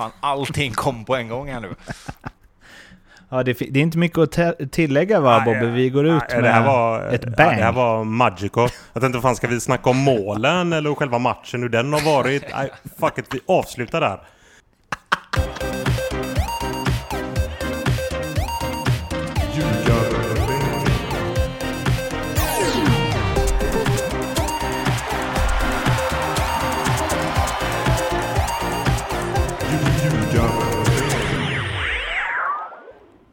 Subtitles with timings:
[0.00, 1.74] Fan, allting kom på en gång här nu.
[3.28, 5.66] Ja, det, det är inte mycket att tillägga va Bobby?
[5.66, 7.52] Vi går ut nej, med det var, ett bang.
[7.52, 8.68] Ja, det här var magical.
[8.92, 12.44] Jag tänkte, fan ska vi snacka om målen eller själva matchen, hur den har varit?
[12.56, 14.20] Nej, fuck it, vi avslutar där.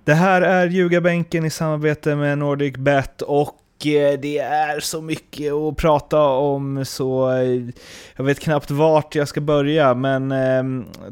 [0.08, 5.54] Det här är Ljugarbänken i samarbete med Nordic Bet och eh, det är så mycket
[5.54, 7.70] att prata om så eh,
[8.16, 10.64] jag vet knappt vart jag ska börja men eh,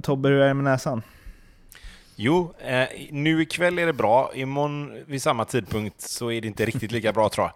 [0.02, 1.02] Tobbe, hur är det med näsan?
[2.16, 4.32] Jo, eh, nu ikväll är det bra.
[4.34, 7.52] Imorgon vid samma tidpunkt så är det inte riktigt lika bra tror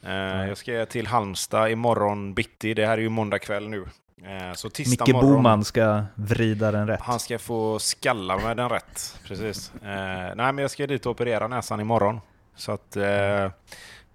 [0.00, 0.12] jag.
[0.12, 2.74] Eh, jag ska till Halmstad imorgon bitti.
[2.74, 3.84] Det här är ju måndag kväll nu.
[4.24, 7.00] Eh, så tisdag Micke morgon, Boman ska vrida den rätt.
[7.00, 9.18] Han ska få skalla med den rätt.
[9.24, 9.72] Precis.
[9.74, 12.20] Eh, nej, men jag ska dit och operera näsan imorgon.
[12.54, 13.50] Så att eh,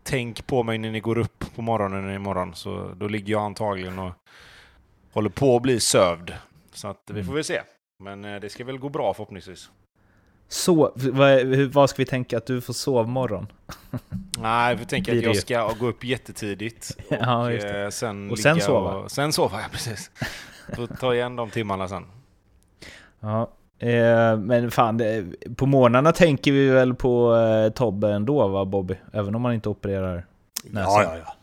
[0.04, 2.56] tänk på mig när ni går upp på morgonen imorgon.
[2.56, 4.12] Så då ligger jag antagligen och
[5.14, 6.34] håller på att bli sövd.
[6.74, 7.36] Så att vi får mm.
[7.36, 7.62] väl se.
[8.04, 9.70] Men eh, det ska väl gå bra förhoppningsvis.
[10.48, 12.38] Så, vad, vad ska vi tänka?
[12.38, 13.48] Att du får sovmorgon?
[14.40, 16.98] Nej, vi tänker att jag ska gå upp jättetidigt.
[17.10, 18.96] Och, ja, eh, sen, och sen sova?
[18.96, 20.12] Och, sen sova, ja precis.
[20.78, 22.06] Då tar igen de timmarna sen.
[23.20, 28.66] Ja, eh, men fan, det, på morgnarna tänker vi väl på eh, Tobbe ändå va
[28.66, 28.96] Bobby?
[29.14, 30.26] Även om man inte opererar
[30.64, 31.04] näsan.
[31.04, 31.35] Ja, ja, ja.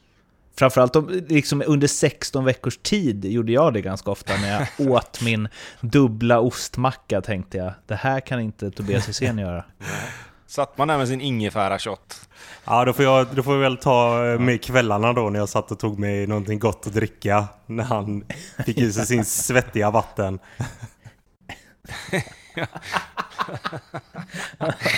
[0.56, 0.96] Framförallt
[1.28, 5.48] liksom under 16 veckors tid gjorde jag det ganska ofta när jag åt min
[5.80, 7.72] dubbla ostmacka tänkte jag.
[7.86, 9.64] Det här kan inte Tobias Hysén göra.
[10.46, 12.28] Satt man där med sin ingefära-shot?
[12.64, 15.70] Ja, då får, jag, då får jag väl ta med kvällarna då när jag satt
[15.70, 17.48] och tog mig någonting gott att dricka.
[17.66, 18.24] När han
[18.66, 20.38] fick i sig sin svettiga vatten.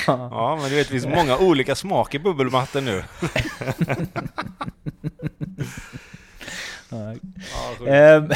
[0.06, 3.02] Ja, men du vet, det finns många olika smaker bubbelmatte nu.
[7.86, 8.30] Ehm,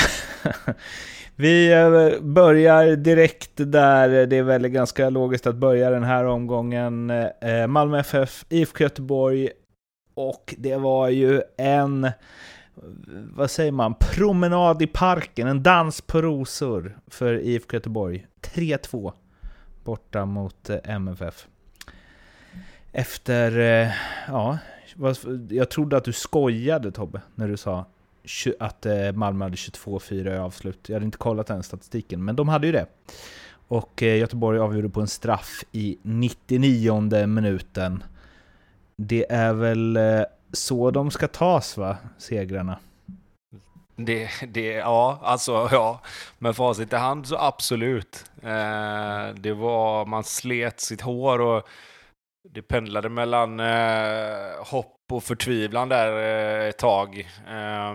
[1.37, 7.11] vi eh, börjar direkt där det är väl ganska logiskt att börja den här omgången.
[7.11, 9.51] Eh, Malmö FF, IFK Göteborg
[10.19, 12.11] och det var ju en,
[13.35, 18.27] vad säger man, promenad i parken, en dans på rosor för IFK Göteborg.
[18.55, 19.13] 3-2
[19.89, 21.47] borta mot eh, MFF.
[22.93, 23.93] Efter, eh,
[24.29, 24.59] ja,
[25.49, 27.87] jag trodde att du skojade Tobbe, när du sa
[28.59, 30.89] att eh, Malmö hade 22-4 i avslut.
[30.89, 32.87] Jag hade inte kollat den statistiken, men de hade ju det.
[33.69, 38.03] Och Göteborg avgjorde på en straff i 99 minuten.
[38.97, 39.99] Det är väl
[40.53, 42.79] så de ska tas va, segrarna?
[44.01, 46.01] Det, det, ja, alltså ja.
[46.39, 48.25] Med facit i hand så absolut.
[48.43, 51.69] Eh, det var, man slet sitt hår och
[52.51, 56.13] det pendlade mellan eh, hopp och förtvivlan där
[56.63, 57.19] eh, ett tag.
[57.49, 57.95] Eh,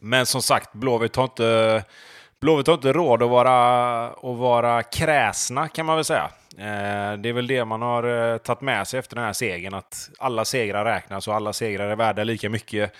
[0.00, 1.84] men som sagt, Blåvitt har inte,
[2.40, 6.30] Blåvitt har inte råd att vara, att vara kräsna kan man väl säga.
[6.58, 9.74] Eh, det är väl det man har eh, tagit med sig efter den här segern,
[9.74, 12.92] att alla segrar räknas och alla segrar är värda lika mycket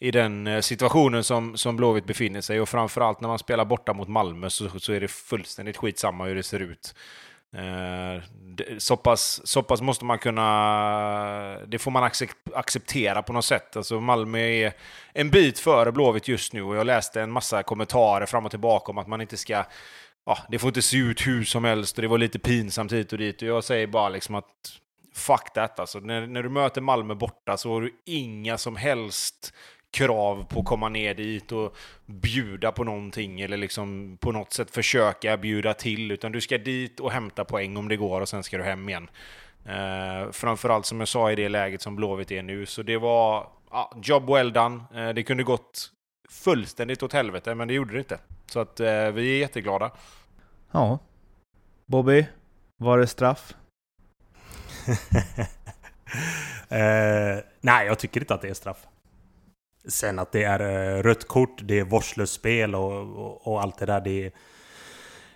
[0.00, 2.60] i den eh, situationen som, som Blåvitt befinner sig.
[2.60, 6.34] Och framförallt när man spelar borta mot Malmö så, så är det fullständigt skitsamma hur
[6.34, 6.94] det ser ut.
[7.56, 8.22] Eh,
[8.78, 11.58] så, pass, så pass måste man kunna...
[11.66, 12.10] Det får man
[12.54, 13.76] acceptera på något sätt.
[13.76, 14.72] Alltså Malmö är
[15.12, 18.92] en bit före Blåvitt just nu och jag läste en massa kommentarer fram och tillbaka
[18.92, 19.64] om att man inte ska...
[20.26, 23.12] Ja, det får inte se ut hur som helst och det var lite pinsamt hit
[23.12, 23.42] och dit.
[23.42, 24.46] Och jag säger bara liksom att
[25.14, 26.00] fuck that alltså.
[26.00, 29.54] När, när du möter Malmö borta så har du inga som helst
[29.90, 34.70] krav på att komma ner dit och bjuda på någonting eller liksom på något sätt
[34.70, 38.42] försöka bjuda till, utan du ska dit och hämta poäng om det går och sen
[38.42, 39.10] ska du hem igen.
[39.66, 43.46] Uh, framförallt som jag sa i det läget som Blåvitt är nu, så det var
[43.70, 44.84] ja, job well done.
[44.94, 45.90] Uh, det kunde gått
[46.28, 48.18] fullständigt åt helvete, men det gjorde det inte.
[48.46, 49.90] Så att uh, vi är jätteglada.
[50.70, 50.98] Ja.
[51.86, 52.26] Bobby,
[52.76, 53.54] var det straff?
[54.88, 54.96] uh,
[57.60, 58.86] nej, jag tycker inte att det är straff.
[59.88, 63.78] Sen att det är eh, rött kort, det är vårdslöst spel och, och, och, allt
[63.78, 64.00] det där.
[64.00, 64.32] Det är,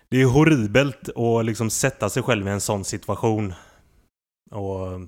[0.09, 3.55] det är horribelt att liksom sätta sig själv i en sån situation.
[4.51, 5.01] Och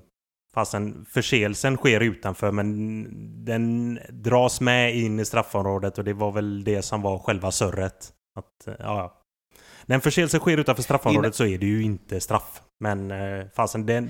[0.53, 3.05] fastän förseelsen sker utanför men
[3.45, 8.13] den dras med in i straffområdet och det var väl det som var själva surret.
[8.35, 9.16] Att, eh, ja,
[9.87, 12.61] när en förseelse sker utanför straffområdet så är det ju inte straff.
[12.79, 14.09] Men eh, fasen, den,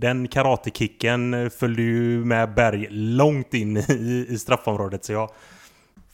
[0.00, 5.04] den karatekicken följde ju med Berg långt in i, i straffområdet.
[5.04, 5.30] Så jag,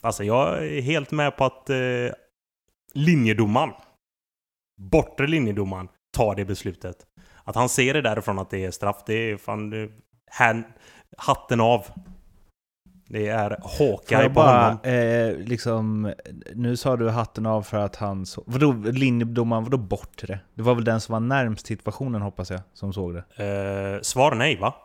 [0.01, 1.77] fasen, jag är helt med på att eh,
[2.93, 3.73] linjedomaren
[4.91, 5.87] bortre linjedomaren
[6.17, 6.95] tar det beslutet.
[7.43, 9.69] Att han ser det därifrån att det är straff, det är fan...
[9.69, 9.89] det-
[10.31, 10.63] Här,
[11.17, 11.85] hatten av.
[13.09, 13.49] Det är
[13.79, 14.77] Hawkeye jag på honom.
[14.83, 16.13] eh, liksom,
[16.55, 20.39] nu sa du hatten av för att han så, vadå linjedomaren, vadå bortre?
[20.53, 23.23] Det var väl den som var närmst situationen hoppas jag, som såg det.
[23.95, 24.75] Eh, svar nej va?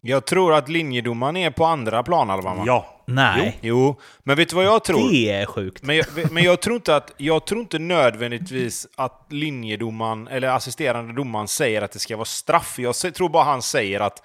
[0.00, 2.62] Jag tror att linjedomaren är på andra planhalvan va?
[2.66, 2.94] Ja.
[3.06, 5.10] Nej, Jo, men vet du vad jag tror?
[5.10, 5.82] det är sjukt.
[5.82, 11.12] Men jag, men jag tror inte att, jag tror inte nödvändigtvis att linjedomaren, eller assisterande
[11.14, 12.78] domaren säger att det ska vara straff.
[12.78, 14.22] Jag tror bara han säger att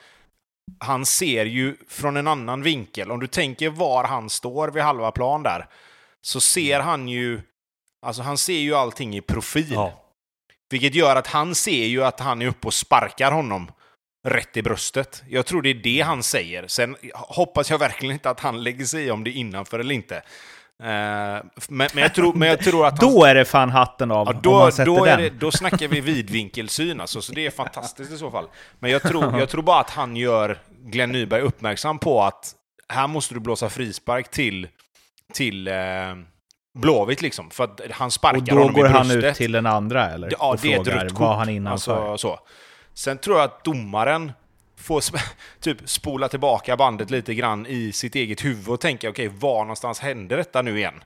[0.80, 3.12] han ser ju från en annan vinkel.
[3.12, 5.68] Om du tänker var han står vid halva plan där,
[6.22, 7.42] så ser han ju,
[8.06, 9.72] alltså han ser ju allting i profil.
[9.74, 10.00] ja.
[10.70, 13.72] Vilket gör att han ser ju att han är uppe och sparkar honom
[14.28, 15.24] rätt i bröstet.
[15.30, 16.68] Jag tror det är det han säger.
[16.68, 19.96] Sen hoppas jag verkligen inte att han lägger sig i om det är innanför eller
[19.96, 20.24] inte.
[20.84, 23.10] Eh, men, men, jag tror, men jag tror att han...
[23.14, 25.20] Då är det fan hatten av, Ja, om då, man sätter då, den.
[25.22, 28.46] det, då snackar vi vidvinkelsyn alltså, så det är fantastiskt i så fall.
[28.80, 32.52] Men jag tror, jag tror bara att han gör Glenn Nyberg uppmärksam på att
[32.90, 34.68] här måste du blåsa frispark till,
[35.34, 35.74] till eh,
[36.80, 37.50] Blåvitt liksom.
[37.50, 39.32] För att han sparkar Och då honom går i han bröstet.
[39.32, 40.30] ut till den andra eller?
[40.40, 41.20] Ja, och det är ett rött kort.
[41.20, 42.12] Var han innanför?
[42.12, 42.40] Alltså, så.
[42.94, 44.32] Sen tror jag att domaren
[44.84, 49.28] får sp- typ spola tillbaka bandet lite grann i sitt eget huvud och tänka okej,
[49.28, 51.04] var någonstans hände detta nu igen?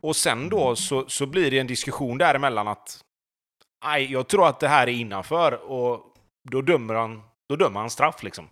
[0.00, 3.00] Och sen då så, så blir det en diskussion däremellan att
[3.84, 6.00] nej, jag tror att det här är innanför och
[6.50, 8.48] då dömer han, då dömer han straff liksom.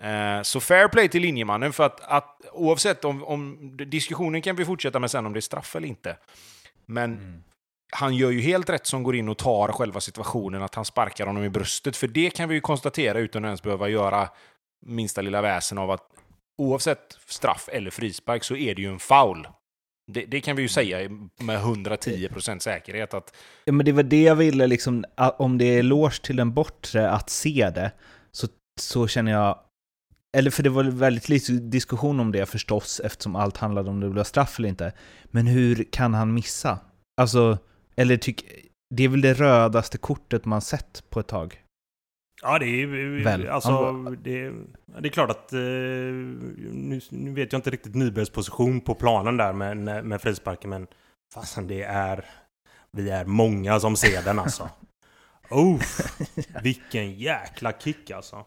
[0.00, 4.64] Eh, så fair play till linjemannen för att, att oavsett om, om diskussionen kan vi
[4.64, 6.16] fortsätta med sen om det är straff eller inte.
[6.86, 7.42] Men Mm
[7.92, 11.26] han gör ju helt rätt som går in och tar själva situationen, att han sparkar
[11.26, 11.96] honom i bröstet.
[11.96, 14.28] För det kan vi ju konstatera utan att ens behöva göra
[14.86, 16.02] minsta lilla väsen av att
[16.58, 19.48] oavsett straff eller frispark så är det ju en foul.
[20.12, 21.08] Det, det kan vi ju säga
[21.40, 23.34] med 110% säkerhet att
[23.64, 26.54] Ja, men det var det jag ville, liksom, att om det är eloge till den
[26.54, 27.92] bortre att se det,
[28.32, 28.46] så,
[28.80, 29.58] så känner jag...
[30.36, 34.08] Eller för det var väldigt lite diskussion om det förstås, eftersom allt handlade om det
[34.08, 34.92] blev straff eller inte.
[35.24, 36.78] Men hur kan han missa?
[37.16, 37.58] Alltså,
[37.96, 38.44] eller tyck...
[38.94, 41.62] Det är väl det rödaste kortet man sett på ett tag?
[42.42, 42.86] Ja, det är
[43.24, 43.48] Väl.
[43.48, 43.92] alltså...
[44.02, 44.52] Det,
[45.00, 45.52] det är klart att...
[45.52, 50.70] Eh, nu, nu vet jag inte riktigt Nybergs position på planen där med, med frisparken,
[50.70, 50.86] men...
[51.34, 52.24] Fasen, det är...
[52.90, 54.68] Vi är många som ser den alltså.
[55.50, 55.80] Oh,
[56.62, 58.44] vilken jäkla kick alltså.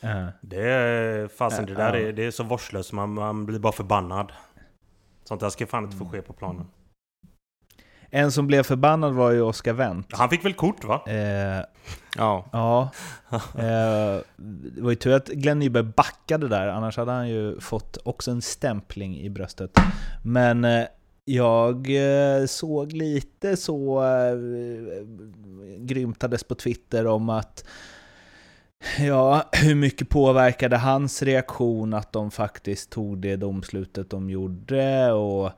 [0.00, 0.32] Ja.
[0.40, 1.28] Det är...
[1.28, 2.92] Fasen, det där är, det är så vårdslöst.
[2.92, 4.32] Man, man blir bara förbannad.
[5.24, 6.66] Sånt där ska fan inte få ske på planen.
[8.14, 10.08] En som blev förbannad var ju Oscar Wendt.
[10.12, 11.02] Han fick väl kort va?
[11.06, 11.64] Eh,
[12.16, 12.90] ja, ja,
[13.30, 17.98] eh, det var ju tur att Glenn Nyberg backade där, annars hade han ju fått
[18.04, 19.78] också en stämpling i bröstet.
[20.22, 20.84] Men eh,
[21.24, 24.36] jag eh, såg lite så eh,
[25.78, 27.64] grymtades på Twitter om att
[28.98, 35.12] Ja, hur mycket påverkade hans reaktion att de faktiskt tog det domslutet de gjorde?
[35.12, 35.50] Och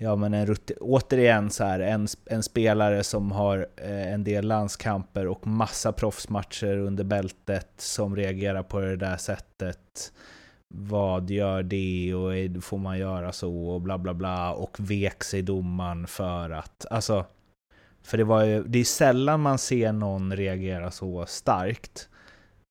[0.00, 4.46] ja, men en rutin, återigen så här, en, en spelare som har eh, en del
[4.46, 10.12] landskamper och massa proffsmatcher under bältet som reagerar på det där sättet.
[10.74, 15.24] Vad gör det och är- får man göra så och bla bla bla och vek
[15.24, 17.26] sig domaren för att, alltså,
[18.02, 22.08] för det var ju, det är sällan man ser någon reagera så starkt.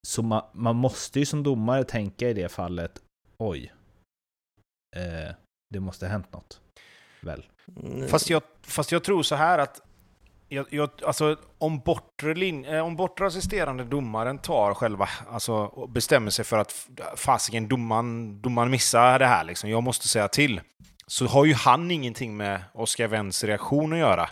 [0.08, 3.02] Så man, man måste ju som domare tänka i det fallet,
[3.38, 3.74] oj,
[4.96, 5.36] eh,
[5.74, 6.62] det måste ha hänt något.
[7.22, 7.46] Väl?
[8.10, 9.82] Fast jag, fast jag tror så här att
[10.50, 15.90] jag, jag, alltså, om, bortre lin, eh, om bortre assisterande domaren tar själva, alltså och
[15.90, 20.62] bestämmer sig för att fasiken domaren, domaren missar det här, liksom, jag måste säga till,
[21.08, 24.30] så har ju han ingenting med Oscar Wendts reaktion att göra.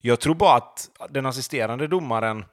[0.00, 2.44] Jag tror bara att den assisterande domaren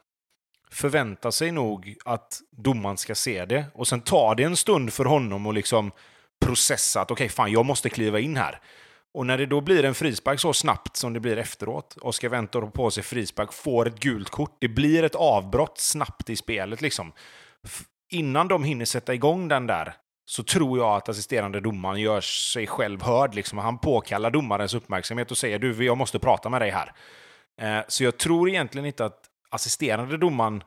[0.70, 5.04] förväntar sig nog att domaren ska se det och sen tar det en stund för
[5.04, 5.92] honom att liksom
[6.40, 8.60] processa att okej, fan, jag måste kliva in här.
[9.14, 12.74] Och när det då blir en frispark så snabbt som det blir efteråt, Oskar Wendt
[12.74, 17.12] på sig frispark, får ett gult kort, det blir ett avbrott snabbt i spelet liksom.
[17.64, 19.94] F- Innan de hinner sätta igång den där
[20.26, 23.34] så tror jag att assisterande domaren gör sig själv hörd.
[23.34, 23.58] Liksom.
[23.58, 26.92] Han påkallar domarens uppmärksamhet och säger du, jag måste prata med dig här.
[27.60, 30.62] Eh, så jag tror egentligen inte att assisterande domaren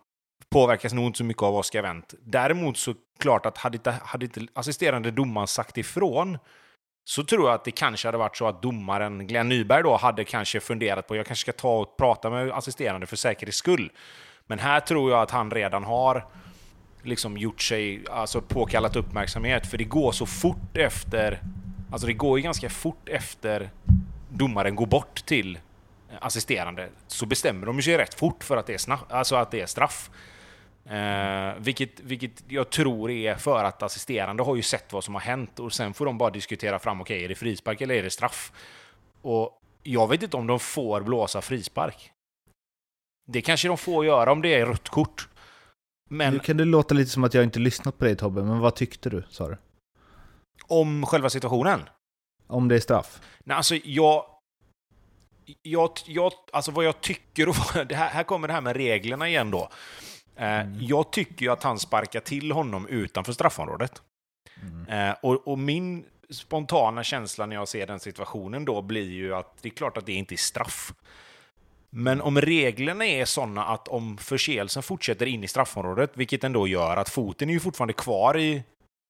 [0.50, 2.14] påverkas nog inte så mycket av Oskar Wendt.
[2.22, 6.38] Däremot så klart att hade inte, hade inte assisterande domaren sagt ifrån
[7.08, 10.24] så tror jag att det kanske hade varit så att domaren Glenn Nyberg då hade
[10.24, 13.92] kanske funderat på jag kanske ska ta och prata med assisterande för säkerhets skull.
[14.48, 16.26] Men här tror jag att han redan har
[17.04, 21.42] liksom gjort sig, alltså påkallat uppmärksamhet, för det går så fort efter,
[21.92, 23.70] alltså det går ju ganska fort efter
[24.30, 25.60] domaren går bort till
[26.20, 29.62] assisterande så bestämmer de sig rätt fort för att det är, snaff, alltså att det
[29.62, 30.10] är straff.
[30.90, 35.22] Eh, vilket, vilket jag tror är för att assisterande har ju sett vad som har
[35.22, 38.04] hänt och sen får de bara diskutera fram, okej, okay, är det frispark eller är
[38.04, 38.52] det straff?
[39.22, 42.12] Och jag vet inte om de får blåsa frispark.
[43.28, 45.30] Det kanske de får göra om det är rött kort.
[46.10, 46.34] Men...
[46.34, 48.76] Nu kan det låta lite som att jag inte lyssnat på dig Tobbe, men vad
[48.76, 49.58] tyckte du, sa du?
[50.68, 51.82] Om själva situationen?
[52.48, 53.22] Om det är straff?
[53.44, 54.26] Nej, alltså jag...
[55.62, 57.56] Jag, jag, alltså vad jag tycker, och
[57.88, 59.70] det här, här kommer det här med reglerna igen då.
[60.38, 60.78] Eh, mm.
[60.82, 64.02] Jag tycker ju att han sparkar till honom utanför straffområdet.
[64.62, 65.10] Mm.
[65.10, 69.58] Eh, och, och, min spontana känsla när jag ser den situationen då blir ju att
[69.62, 70.94] det är klart att det inte är straff.
[71.90, 76.68] Men om reglerna är sådana att om förseelsen fortsätter in i straffområdet, vilket den då
[76.68, 78.64] gör, att foten är ju fortfarande kvar i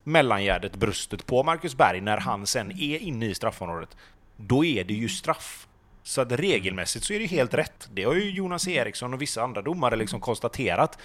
[0.04, 3.98] mellangärdet, bröstet på Marcus Berg när han sen är inne i straffområdet,
[4.38, 5.68] då är det ju straff.
[6.08, 7.90] Så att regelmässigt så är det helt rätt.
[7.94, 11.00] Det har ju Jonas Eriksson och vissa andra domare liksom konstaterat.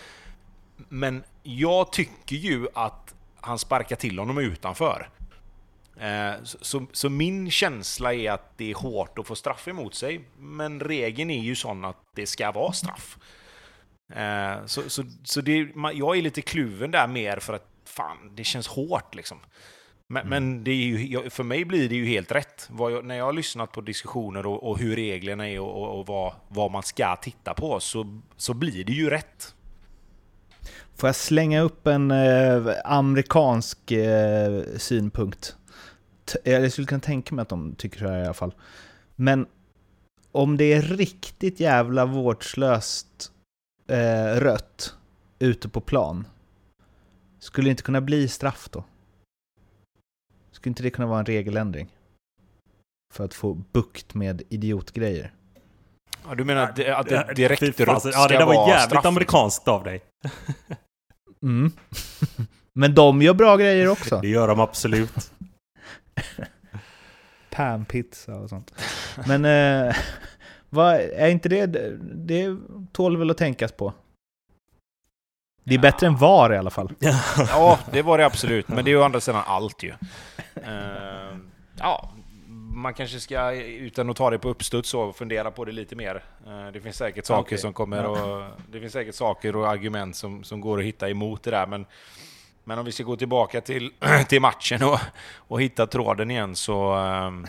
[0.77, 5.09] Men jag tycker ju att han sparkar till honom utanför.
[5.97, 9.95] Eh, så, så, så, min känsla är att det är hårt att få straff emot
[9.95, 13.19] sig, men regeln är ju sån att det ska vara straff.
[14.15, 18.45] Eh, så så, så det, jag är lite kluven där mer för att fan, det
[18.45, 19.39] känns hårt liksom.
[20.13, 20.31] Men, mm.
[20.31, 22.71] men det är ju, för mig blir det ju helt rätt.
[22.79, 26.07] Jag, när jag har lyssnat på diskussioner och, och hur reglerna är och, och, och
[26.07, 29.55] vad, vad, man ska titta på så, så blir det ju rätt.
[30.97, 35.57] Får jag slänga upp en eh, amerikansk eh, synpunkt?
[36.45, 38.55] Jag skulle kunna tänka mig att de tycker så här i alla fall.
[39.17, 39.47] Men
[40.33, 43.33] om det är riktigt jävla vårdslöst
[43.89, 44.95] eh, rött
[45.39, 46.27] ute på plan,
[47.39, 48.85] skulle det inte kunna bli straff då?
[50.63, 51.89] Skulle inte det kunna vara en regeländring?
[53.15, 55.33] För att få bukt med idiotgrejer.
[56.29, 58.91] Ja, du menar att, det, att det direkt rött ska Ja, det där var jävligt
[58.91, 59.07] straff.
[59.07, 60.03] amerikanskt av dig.
[61.43, 61.73] mm.
[62.73, 64.21] Men de gör bra grejer också.
[64.21, 65.33] Det gör de absolut.
[67.51, 68.75] Panpizza och sånt.
[69.27, 69.97] Men eh,
[70.69, 71.67] vad, är inte det...
[72.15, 72.57] Det
[72.93, 73.93] tål väl att tänkas på?
[75.65, 75.83] Det är ja.
[75.83, 76.93] bättre än VAR i alla fall.
[77.49, 78.69] ja, det var det absolut.
[78.69, 79.91] Men det är ju å andra sidan allt ju.
[79.91, 81.37] Uh,
[81.79, 82.11] ja,
[82.75, 86.25] man kanske ska, utan att ta det på uppstuds, så fundera på det lite mer.
[86.47, 87.59] Uh, det finns säkert saker okay.
[87.59, 88.45] som kommer och...
[88.73, 91.87] Det finns säkert saker och argument som, som går att hitta emot det där, men...
[92.65, 93.93] Men om vi ska gå tillbaka till,
[94.29, 94.99] till matchen och,
[95.35, 96.95] och hitta tråden igen så...
[96.95, 97.47] Um,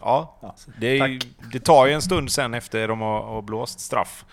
[0.00, 0.38] ja,
[0.80, 1.20] det,
[1.52, 4.24] det, tar ju en stund sen efter de har, har blåst straff.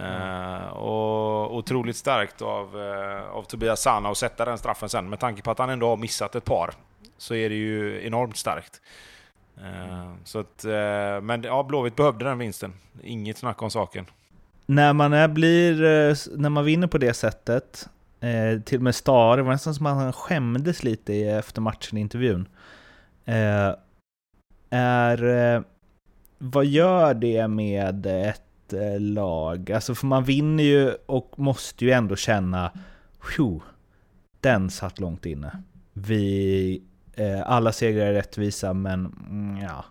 [0.00, 5.08] Uh, och otroligt starkt av, uh, av Tobias Sana att sätta den straffen sen.
[5.08, 6.70] Med tanke på att han ändå har missat ett par
[7.18, 8.80] så är det ju enormt starkt.
[9.58, 10.64] Uh, så att,
[11.22, 12.72] men ja, Blåvitt behövde den vinsten.
[13.02, 14.06] Inget snack om saken.
[14.66, 15.74] När man, är, blir,
[16.38, 17.88] när man vinner på det sättet,
[18.64, 22.48] till och med Stare, var nästan som att han skämdes lite efter matchen i intervjun.
[24.70, 25.64] är,
[26.38, 28.45] vad gör det med ett
[28.98, 29.72] lag.
[29.72, 32.72] Alltså för man vinner ju och måste ju ändå känna,
[33.20, 33.60] Phew,
[34.40, 35.62] den satt långt inne.
[35.92, 36.82] Vi,
[37.14, 39.84] eh, alla segrar är rättvisa men mm, ja,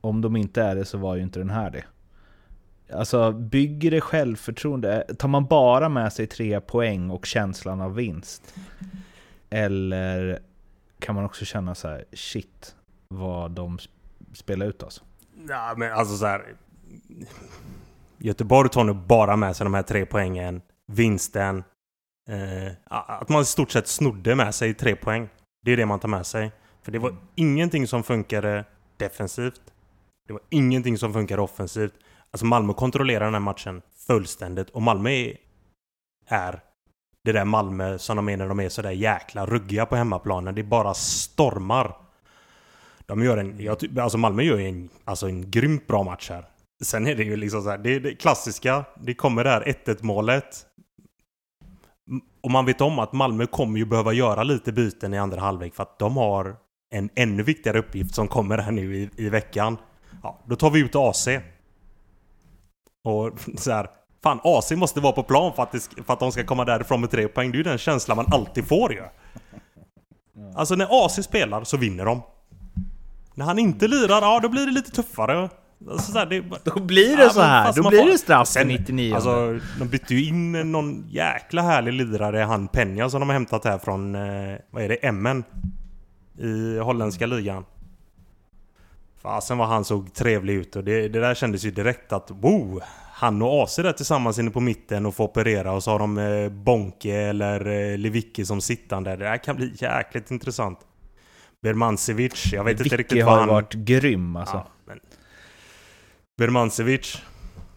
[0.00, 1.84] om de inte är det så var ju inte den här det.
[2.94, 5.06] Alltså bygger det självförtroende?
[5.18, 8.54] Tar man bara med sig tre poäng och känslan av vinst?
[9.50, 10.38] Eller
[10.98, 12.76] kan man också känna så här, shit,
[13.08, 13.78] vad de
[14.34, 15.02] spelar ut oss?
[15.48, 16.54] Ja, men alltså så här,
[18.22, 20.62] Göteborg tar nu bara med sig de här tre poängen,
[20.92, 21.64] vinsten.
[22.28, 25.28] Eh, att man i stort sett snodde med sig tre poäng.
[25.64, 26.52] Det är det man tar med sig.
[26.82, 28.64] För det var ingenting som funkade
[28.96, 29.60] defensivt.
[30.26, 31.94] Det var ingenting som funkade offensivt.
[32.30, 35.10] Alltså Malmö kontrollerar den här matchen fullständigt och Malmö
[36.28, 36.60] är
[37.24, 40.54] det där Malmö som de är när de är sådär jäkla ruggiga på hemmaplanen.
[40.54, 41.96] Det bara stormar.
[43.06, 46.44] De gör en, jag, alltså Malmö gör en, alltså en grymt bra match här.
[46.82, 48.84] Sen är det ju liksom så här, det det klassiska.
[49.00, 50.66] Det kommer det här 1-1 målet.
[52.40, 55.74] Och man vet om att Malmö kommer ju behöva göra lite byten i andra halvlek
[55.74, 56.56] för att de har
[56.94, 59.76] en ännu viktigare uppgift som kommer här nu i, i veckan.
[60.22, 61.28] Ja, då tar vi ut AC.
[63.04, 63.90] Och så här,
[64.22, 67.00] fan AC måste vara på plan för att, det, för att de ska komma därifrån
[67.00, 67.50] med tre poäng.
[67.50, 69.02] Det är ju den känslan man alltid får ju.
[70.56, 72.22] Alltså när AC spelar så vinner de.
[73.34, 75.48] När han inte lirar, ja då blir det lite tuffare.
[75.90, 77.72] Alltså, här, det, då blir det ja, så här.
[77.72, 79.14] Då blir får, det straff sen, 99.
[79.14, 83.64] Alltså, de bytte ju in någon jäkla härlig lirare, han Penja som de har hämtat
[83.64, 85.44] här från, eh, vad är det, Emmen?
[86.38, 87.64] I holländska ligan.
[89.22, 92.82] Fasen vad han såg trevlig ut och det, det där kändes ju direkt att wow!
[93.12, 96.18] Han och AC där tillsammans inne på mitten och får operera och så har de
[96.18, 99.10] eh, Bonke eller eh, Lewicki som sittande.
[99.10, 100.78] Det där kan bli jäkligt intressant.
[101.62, 103.48] Bermancevic, jag vet Vicky inte riktigt har vad han...
[103.48, 104.56] varit grym alltså.
[104.56, 104.66] Ja,
[106.38, 107.22] Birmancevic,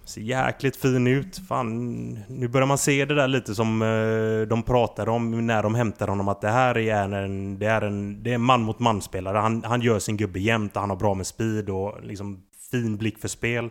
[0.06, 1.42] ser jäkligt fin ut.
[1.48, 5.76] Fan, nu börjar man se det där lite som eh, de pratade om när de
[5.76, 6.28] hämtade honom.
[6.28, 9.38] Att det här är en, det är en, det är en man mot man spelare.
[9.38, 12.98] Han, han gör sin gubbe jämt och han har bra med speed och liksom fin
[12.98, 13.70] blick för spel.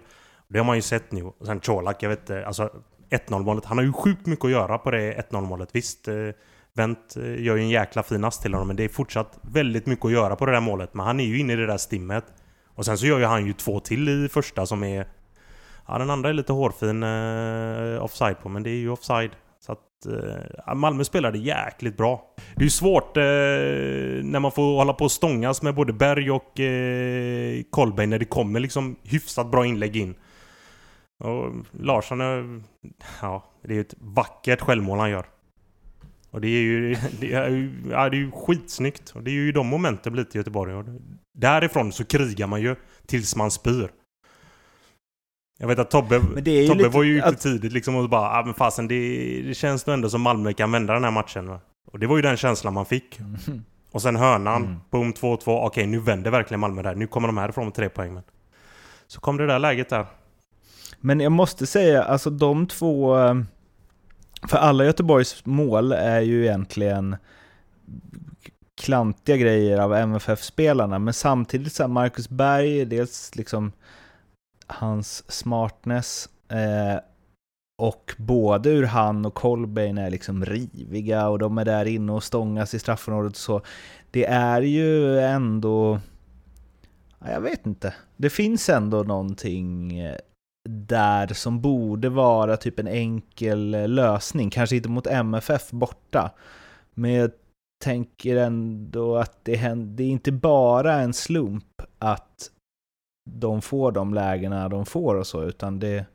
[0.48, 1.22] Det har man ju sett nu.
[1.22, 2.46] Och sen Colak, jag vet inte.
[2.46, 2.70] Alltså
[3.10, 3.64] 1-0 målet.
[3.64, 5.68] Han har ju sjukt mycket att göra på det 1-0 målet.
[5.72, 6.14] Visst, eh,
[6.74, 8.68] Wendt eh, gör ju en jäkla fin ass till honom.
[8.68, 10.94] Men det är fortsatt väldigt mycket att göra på det där målet.
[10.94, 12.24] Men han är ju inne i det där stimmet.
[12.74, 15.06] Och sen så gör ju han ju två till i första som är...
[15.88, 19.30] Ja, den andra är lite hårfin eh, offside på, men det är ju offside.
[19.60, 22.34] Så att eh, Malmö spelade jäkligt bra.
[22.54, 23.22] Det är ju svårt eh,
[24.22, 28.24] när man får hålla på och stångas med både Berg och eh, Kolbeinn när det
[28.24, 30.14] kommer liksom hyfsat bra inlägg in.
[31.18, 32.62] Och Larsson är...
[33.22, 35.26] Ja, det är ju ett vackert självmål han gör.
[36.30, 39.10] Och det är ju, det är ju, ja, det är ju skitsnyggt.
[39.10, 40.74] Och det är ju de momenten blir till Göteborg.
[40.74, 40.84] Och
[41.34, 42.76] därifrån så krigar man ju
[43.06, 43.90] tills man spyr.
[45.58, 48.44] Jag vet att Tobbe, ju Tobbe var ju ute att- tidigt liksom och bara ah,
[48.44, 51.48] men fasen det, det känns nog ändå som Malmö kan vända den här matchen.
[51.48, 51.60] Va?
[51.92, 53.20] Och det var ju den känslan man fick.
[53.90, 54.76] Och sen hörnan, Mm.
[54.90, 55.66] boom 2-2.
[55.66, 56.94] Okej, nu vänder verkligen Malmö där.
[56.94, 58.14] Nu kommer de härifrån med tre poäng.
[58.14, 58.22] Men.
[59.06, 60.06] Så kom det där läget där.
[61.00, 63.18] Men jag måste säga, alltså de två...
[63.18, 63.34] eh,
[64.48, 67.16] För alla Göteborgs mål är ju egentligen
[68.74, 73.72] klantiga grejer av MFF-spelarna, men samtidigt så här Marcus Berg, dels liksom
[74.66, 77.00] hans smartness eh,
[77.78, 82.24] och både ur han och Colbane är liksom riviga och de är där inne och
[82.24, 83.62] stångas i straffområdet och så.
[84.10, 86.00] Det är ju ändå...
[87.18, 87.94] Jag vet inte.
[88.16, 90.16] Det finns ändå någonting eh,
[90.68, 94.50] där som borde vara typ en enkel eh, lösning.
[94.50, 96.30] Kanske inte mot MFF borta.
[96.94, 97.30] Men jag
[97.84, 102.50] tänker ändå att det, händer, det är inte bara en slump att
[103.30, 106.06] de får de lägena de får och så, utan det...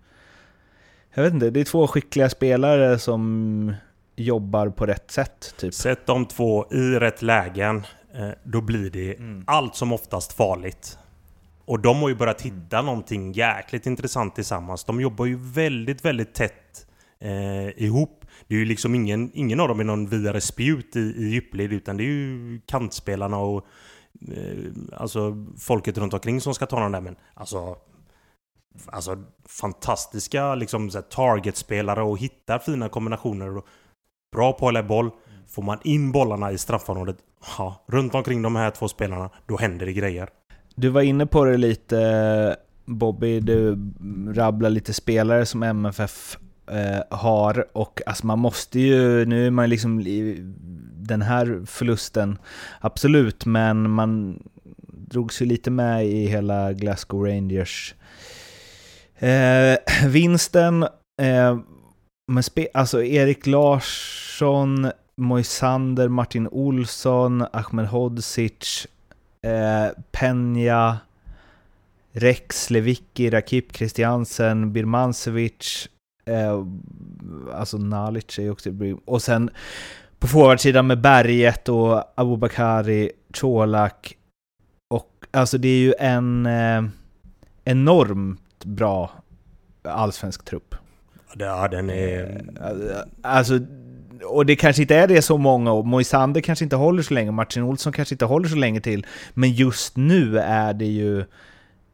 [1.13, 3.73] Jag vet inte, det är två skickliga spelare som
[4.15, 5.73] jobbar på rätt sätt, typ.
[5.73, 7.77] Sätt de två i rätt lägen.
[8.13, 9.43] eh, Då blir det Mm.
[9.47, 10.97] allt som oftast farligt.
[11.65, 14.83] Och de har ju börjat hitta någonting jäkligt intressant tillsammans.
[14.83, 16.85] De jobbar ju väldigt, väldigt tätt
[17.19, 18.18] eh, ihop.
[18.47, 21.73] Det är ju liksom ingen, ingen av dem är någon vidare spjut i, i djupled
[21.73, 23.65] utan det är ju kantspelarna och
[24.27, 27.01] eh, alltså folket runt omkring som ska ta den där.
[27.01, 27.77] Men alltså,
[28.85, 33.57] alltså fantastiska liksom, så här targetspelare och hittar fina kombinationer.
[33.57, 33.67] Och
[34.31, 35.11] bra på att hålla boll.
[35.47, 37.17] Får man in bollarna i straffområdet,
[37.57, 40.29] ja, runt omkring de här två spelarna, då händer det grejer.
[40.75, 43.77] Du var inne på det lite Bobby, du
[44.33, 46.37] rabblar lite spelare som MFF
[46.71, 50.37] eh, har och alltså man måste ju, nu är man liksom i
[50.95, 52.37] den här förlusten,
[52.79, 54.43] absolut, men man
[54.87, 57.95] drogs ju lite med i hela Glasgow Rangers
[59.19, 60.83] eh, vinsten.
[61.21, 61.59] Eh,
[62.31, 68.87] men spe, alltså Erik Larsson, Moisander, Martin Olsson, Ahmed Hodzic,
[69.41, 70.97] eh, Penja,
[72.11, 75.89] Rex, Levicki, Rakip, Christiansen, Birmancevic,
[76.29, 76.65] eh,
[77.53, 78.69] alltså Nalic är ju också
[79.05, 79.49] och sen
[80.19, 84.17] på forwardsidan med Berget och Abubakari, Colak
[84.89, 86.83] och alltså det är ju en eh,
[87.63, 89.11] enormt bra
[89.83, 90.75] allsvensk trupp.
[91.37, 92.45] Ja, den är...
[93.21, 93.59] Alltså,
[94.23, 97.31] och det kanske inte är det så många, och Moisander kanske inte håller så länge,
[97.31, 101.25] Martin Olsson kanske inte håller så länge till, men just nu är det ju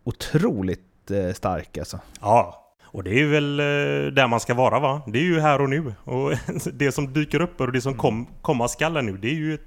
[0.04, 2.00] otroligt eh, stark alltså.
[2.22, 2.65] Ja,
[2.96, 5.02] och det är väl eh, där man ska vara va?
[5.08, 5.94] Det är ju här och nu.
[6.04, 6.32] Och
[6.74, 9.62] det som dyker upp och det som kom, komma skall nu, det är ju ett,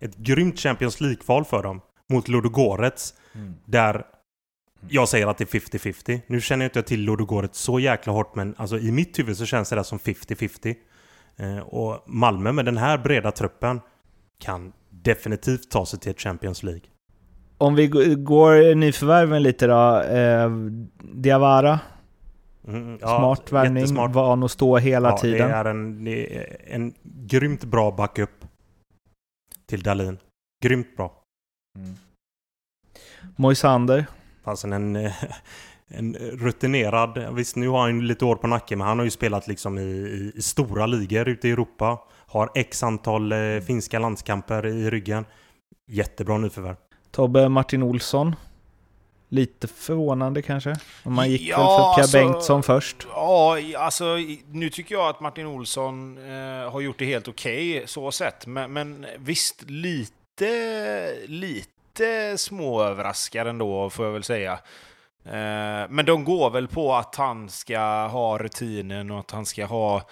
[0.00, 1.80] ett grymt Champions League-val för dem.
[2.12, 3.14] Mot Ludogorets.
[3.64, 4.02] Där
[4.88, 6.20] jag säger att det är 50-50.
[6.26, 9.46] Nu känner jag inte till Ludogorets så jäkla hårt, men alltså i mitt huvud så
[9.46, 10.74] känns det där som 50-50.
[11.36, 13.80] Eh, och Malmö med den här breda truppen
[14.40, 16.82] kan definitivt ta sig till ett Champions League.
[17.58, 20.50] Om vi går nyförvärven lite då, eh,
[21.14, 21.80] Diawara,
[22.68, 24.14] Mm, smart värvning, jättesmart.
[24.14, 25.48] van att stå hela ja, tiden.
[25.48, 28.30] Det är en, det är en grymt bra backup
[29.66, 30.18] till Dalin.
[30.64, 31.22] Grymt bra.
[33.36, 34.06] Moisander,
[34.44, 35.10] Fastän en,
[35.88, 37.34] en rutinerad...
[37.34, 39.78] Visst, nu har han ju lite år på nacken, men han har ju spelat liksom
[39.78, 41.98] i, i, i stora ligor ute i Europa.
[42.26, 45.24] Har x antal eh, finska landskamper i ryggen.
[45.86, 46.76] Jättebra nyförvärv.
[47.10, 48.36] Tobbe Martin Olsson,
[49.30, 50.76] Lite förvånande kanske?
[51.04, 52.96] Om man gick Ja, väl för Pierre alltså- Bengtsson först?
[53.14, 54.16] Ja, alltså
[54.52, 58.46] nu tycker jag att Martin Olsson eh, har gjort det helt okej så sett.
[58.46, 64.52] Men, men visst, lite, lite småöverraskad ändå får jag väl säga.
[65.24, 69.64] Eh, men de går väl på att han ska ha rutinen och att han ska
[69.66, 70.02] ha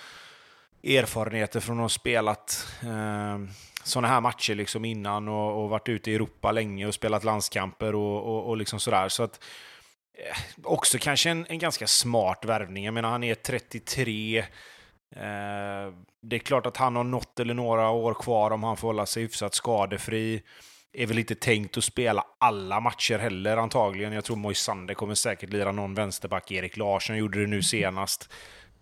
[0.85, 3.39] erfarenheter från att ha spelat eh,
[3.87, 7.95] sådana här matcher liksom innan och, och varit ute i Europa länge och spelat landskamper
[7.95, 9.09] och, och, och liksom sådär.
[9.09, 9.45] Så att,
[10.19, 12.85] eh, också kanske en, en ganska smart värvning.
[12.85, 14.39] Jag menar, han är 33.
[14.39, 14.45] Eh,
[16.23, 19.07] det är klart att han har något eller några år kvar om han får hålla
[19.07, 20.43] sig hyfsat skadefri.
[20.93, 24.13] Är väl inte tänkt att spela alla matcher heller antagligen.
[24.13, 26.51] Jag tror Moisander kommer säkert lira någon vänsterback.
[26.53, 28.33] Erik Larsson gjorde det nu senast.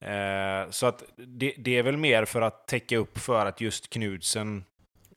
[0.01, 3.91] Eh, så att det, det är väl mer för att täcka upp för att just
[3.91, 4.65] Knudsen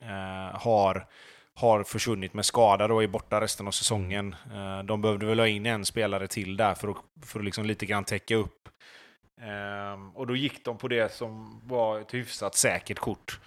[0.07, 1.07] eh, har,
[1.53, 4.35] har försvunnit med skada och är borta resten av säsongen.
[4.53, 7.65] Eh, de behövde väl ha in en spelare till där för att, för att liksom
[7.65, 8.69] lite grann täcka upp.
[9.41, 13.39] Eh, och då gick de på det som var ett hyfsat säkert kort.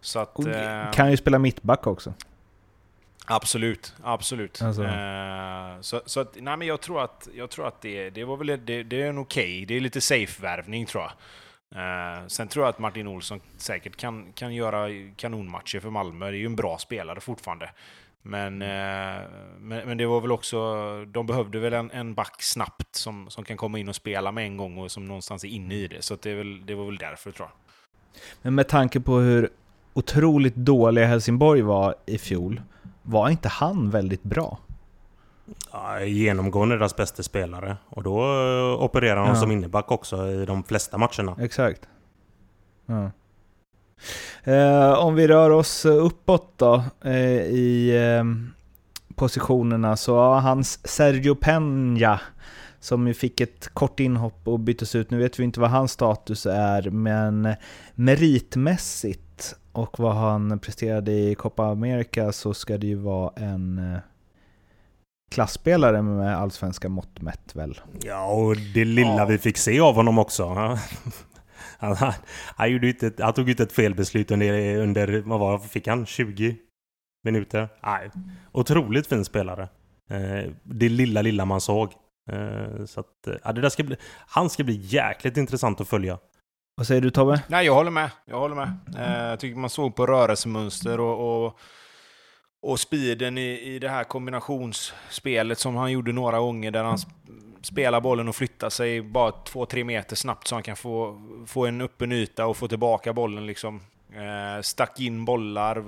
[0.00, 0.38] Så att...
[0.38, 2.14] Eh, Kan ju spela mittback också.
[3.26, 4.62] Absolut, absolut.
[4.62, 4.84] Alltså.
[4.84, 8.36] Eh, så, så att, nej men jag tror att, jag tror att det, det var
[8.36, 11.12] väl det, det är en okej, det är lite safe-värvning tror jag.
[11.74, 16.30] Eh, sen tror jag att Martin Olsson säkert kan, kan göra kanonmatcher för Malmö.
[16.30, 17.70] Det är ju en bra spelare fortfarande.
[18.22, 19.22] Men, eh,
[19.58, 20.58] men, men det var väl också,
[21.04, 24.44] de behövde väl en, en back snabbt som, som kan komma in och spela med
[24.44, 26.02] en gång och som någonstans är inne i det.
[26.02, 27.56] Så det, väl, det var väl därför tror jag.
[28.42, 29.48] Men med tanke på hur
[29.92, 32.62] otroligt dåliga Helsingborg var i fjol,
[33.02, 34.58] var inte han väldigt bra?
[35.72, 37.76] Ja, genomgående deras bästa spelare.
[37.88, 39.34] Och då eh, opererar han Ja.
[39.40, 41.36] som inneback också i de flesta matcherna.
[41.40, 41.88] Exakt.
[42.86, 43.10] Ja.
[44.52, 48.24] Eh, om vi rör oss uppåt då eh, i eh,
[49.14, 52.18] positionerna så har hans Sergio Peña
[52.80, 55.10] som ju fick ett kort inhopp och byttes ut.
[55.10, 57.48] Nu vet vi inte vad hans status är, men
[57.94, 63.96] meritmässigt och vad han presterade i Copa America så ska det ju vara en
[65.30, 67.80] klassspelare med allsvenska mått mätt väl.
[68.02, 69.26] Ja, och det lilla Ja.
[69.26, 70.44] vi fick se av honom också.
[71.78, 72.12] Han, han,
[72.56, 76.06] han, gjorde inte ett, han tog inte ett felbeslut under, under, vad var fick han?
[76.06, 76.56] 20
[77.24, 77.68] minuter?
[77.82, 78.10] Nej,
[78.52, 79.68] otroligt fin spelare.
[80.10, 81.92] Eh, det lilla, lilla man såg.
[82.32, 85.88] Eh, så att, eh, ja, det där ska bli, han ska bli jäkligt intressant att
[85.88, 86.18] följa.
[86.76, 87.42] Vad säger du Tobbe?
[87.48, 88.10] Nej, jag håller med.
[88.24, 88.78] Jag håller med.
[89.30, 91.58] Jag tycker man såg på rörelsemönster och, och,
[92.60, 96.98] och speeden i, i det här kombinationsspelet som han gjorde några gånger där han
[97.62, 101.66] spelar bollen och flyttar sig bara två, tre meter snabbt så han kan få, få
[101.66, 103.80] en öppen yta och få tillbaka bollen liksom.
[104.12, 105.78] Eh, stack in bollar.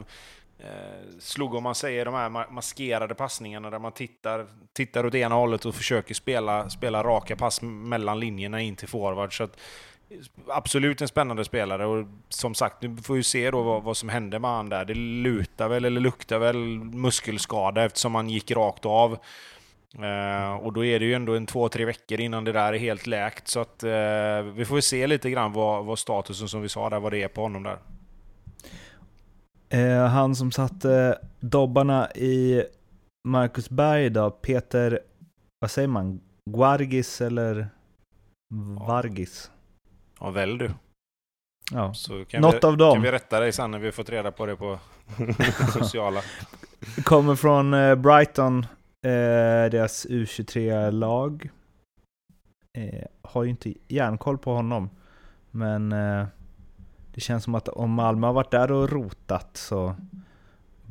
[0.58, 5.34] Eh, slog om man säger de här maskerade passningarna där man tittar, tittar åt ena
[5.34, 9.36] hållet och försöker spela, spela raka pass mellan linjerna in till forward.
[9.36, 9.56] Så att,
[10.48, 14.08] absolut en spännande spelare och som sagt, nu får vi se då vad, vad som
[14.08, 14.84] hände med han där.
[14.84, 19.18] Det lutar väl, eller luktar väl, muskelskada eftersom han gick rakt av.
[19.98, 22.78] Eh, och då är det ju ändå en två, tre veckor innan det där är
[22.78, 23.48] helt läkt.
[23.48, 27.00] Så att eh, vi får se lite grann vad, vad statusen som vi sa där,
[27.00, 27.78] vad det är på honom där.
[29.68, 32.64] Eh, han som satte dobbarna i
[33.28, 35.00] Marcus Berg då, Peter,
[35.60, 36.20] vad säger man,
[36.50, 37.68] Guargis eller
[38.86, 39.50] Vargis?
[39.50, 39.61] Ja,
[40.30, 40.70] väl du.
[41.72, 42.94] Ja, Så kan något vi, av dem.
[42.94, 44.78] kan vi rätta dig sen när vi fått reda på det på
[45.72, 46.20] sociala.
[47.04, 48.58] Kommer från eh, Brighton,
[49.06, 51.50] eh, deras U23-lag.
[52.78, 54.90] Eh, har ju inte järnkoll på honom,
[55.50, 55.88] men
[57.14, 59.96] det känns som att om Malmö har varit där och rotat så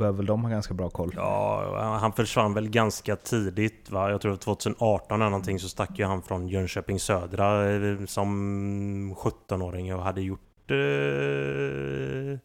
[0.02, 1.14] bör väl de ha ganska bra koll.
[1.16, 4.12] Ja, han försvann väl ganska tidigt va?
[4.12, 9.96] Jag tror 2018 eller någonting så stack ju han från Jönköping Södra eh, som 17-åring
[9.96, 10.72] och hade gjort...
[10.72, 12.40] Eh,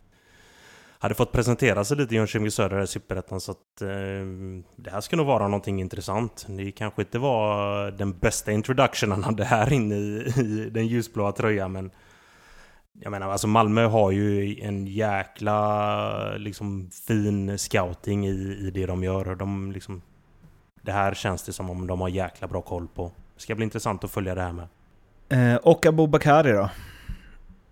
[0.98, 3.88] hade fått presentera sig lite i Jönköping Södra i Superettan så att eh,
[4.76, 6.46] det här ska nog vara någonting intressant.
[6.48, 11.32] Det kanske inte var den bästa introduktionen han hade här inne i, i den ljusblåa
[11.32, 11.90] tröjan men
[13.00, 18.30] jag menar, alltså Malmö har ju en jäkla liksom, fin scouting i,
[18.61, 19.28] i det de gör.
[19.28, 20.02] Och De, liksom,
[20.82, 23.12] det här känns det som om de har jäkla bra koll på.
[23.35, 24.68] Det ska bli intressant att följa det här med.
[25.28, 26.70] Eh, och Abubakari då?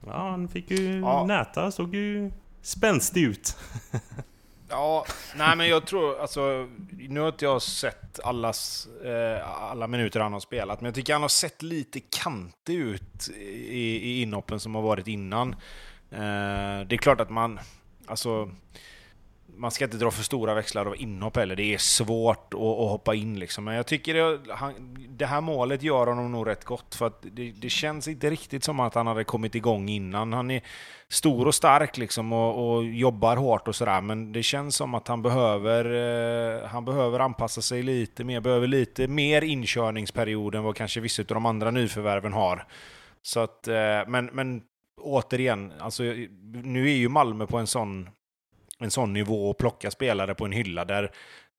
[0.07, 1.25] Ja, han fick ju Ja.
[1.27, 2.31] näta, såg ju
[2.63, 3.57] spänstig ut.
[4.75, 5.07] Ja,
[5.37, 10.33] nej men jag tror, alltså, nu har inte jag sett allas, eh, alla minuter han
[10.33, 14.75] har spelat, men jag tycker han har sett lite kantig ut i, i inhoppen som
[14.75, 15.53] har varit innan.
[16.11, 17.61] Eh, det är klart att man,
[18.07, 18.51] alltså,
[19.57, 21.57] man ska inte dra för stora växlar av inhopp heller.
[21.57, 23.65] Det är svårt att, att hoppa in liksom.
[23.65, 24.75] Men jag tycker det, han,
[25.09, 26.95] det här målet gör honom nog rätt gott.
[26.95, 30.33] För att det, det, känns inte riktigt som att han hade kommit igång innan.
[30.33, 30.63] Han är
[31.09, 34.01] stor och stark liksom och, och jobbar hårt och sådär.
[34.01, 38.41] Men det känns som att han behöver, eh, han behöver anpassa sig lite mer.
[38.41, 42.67] Behöver lite mer inkörningsperiod än vad kanske vissa av de andra nyförvärven har.
[43.23, 43.75] Så att, eh,
[44.07, 44.63] men, men
[45.01, 46.03] återigen, alltså,
[46.63, 48.09] nu är ju Malmö på en sån
[48.85, 51.11] en sån nivå och plocka spelare på en hylla där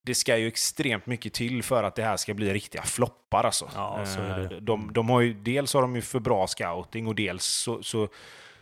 [0.06, 3.70] det ska ju extremt mycket till för att det här ska bli riktiga floppar alltså.
[3.76, 4.56] Ja, så är det.
[4.56, 7.84] Eh, de, de har ju, dels har de ju för bra scouting och dels så,
[7.84, 8.08] så,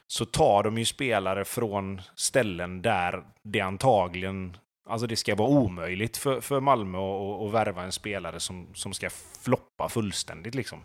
[0.08, 4.58] så tar de ju spelare från ställen där det antagligen
[4.90, 6.98] Alltså det ska vara omöjligt för, för Malmö
[7.46, 9.10] att, värva en spelare som, som ska
[9.44, 10.56] floppa fullständigt.
[10.56, 10.80] Liksom.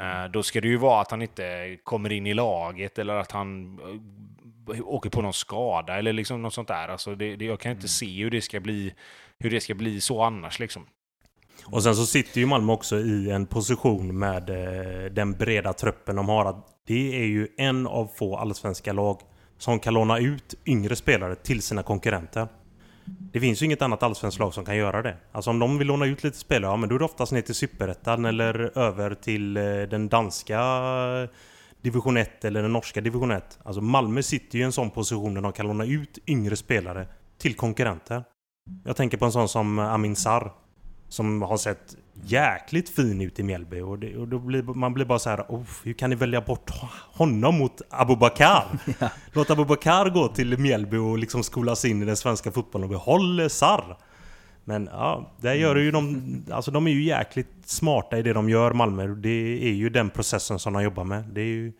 [0.00, 3.32] Eh, då ska det ju vara att han inte kommer in i laget eller att
[3.32, 3.78] han
[4.66, 6.88] åker på någon skada eller liksom något sånt där.
[6.88, 7.88] Alltså det, det, jag kan inte mm.
[7.88, 8.94] se hur det ska bli,
[9.38, 10.86] hur det ska bli så annars liksom.
[11.64, 16.16] Och sen så sitter ju Malmö också i en position med eh, den breda truppen
[16.16, 16.60] de har.
[16.86, 19.20] Det är ju en av få allsvenska lag
[19.58, 22.48] som kan låna ut yngre spelare till sina konkurrenter.
[23.04, 25.16] Det finns ju inget annat allsvenskt lag som kan göra det.
[25.32, 27.42] Alltså om de vill låna ut lite spelare, ja men då är det oftast ner
[27.42, 30.58] till Superettan eller över till eh, den danska
[31.86, 33.58] division 1 eller den norska division 1.
[33.64, 37.06] Alltså Malmö sitter ju i en sån position där de kan låna ut yngre spelare
[37.38, 38.24] till konkurrenter.
[38.84, 40.52] Jag tänker på en sån som Amin Sarr.
[41.08, 45.04] Som har sett jäkligt fin ut i Mjällby och, det, och då blir, man blir
[45.04, 46.70] bara så här, oh, hur kan ni välja bort
[47.12, 48.64] honom mot Abubakar?
[48.98, 49.08] ja.
[49.32, 53.50] Låt Abubakar gå till Mjällby och liksom skolas in i den svenska fotbollen och behåll
[53.50, 53.96] Sarr.
[54.68, 58.48] Men ja, där gör ju de, alltså de är ju jäkligt smarta i det de
[58.48, 59.06] gör, Malmö.
[59.06, 61.24] Det är ju den processen som de jobbar med.
[61.24, 61.72] Det är ju...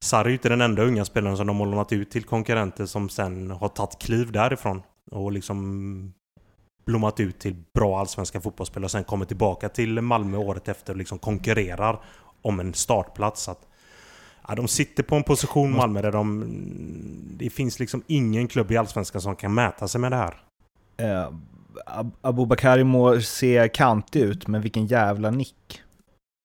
[0.00, 3.08] Sarri är inte den enda unga spelaren som de har lånat ut till konkurrenter som
[3.08, 4.82] sen har tagit kliv därifrån.
[5.10, 6.14] Och liksom
[6.86, 10.98] blommat ut till bra allsvenska fotbollsspelare och sen kommer tillbaka till Malmö året efter och
[10.98, 12.02] liksom konkurrerar
[12.42, 13.48] om en startplats.
[13.48, 13.68] Att,
[14.48, 16.44] ja, de sitter på en position, Malmö, där de...
[17.38, 20.34] Det finns liksom ingen klubb i allsvenskan som kan mäta sig med det här.
[21.00, 21.34] Uh
[22.20, 25.82] Abubakari må se kantig ut, men vilken jävla nick.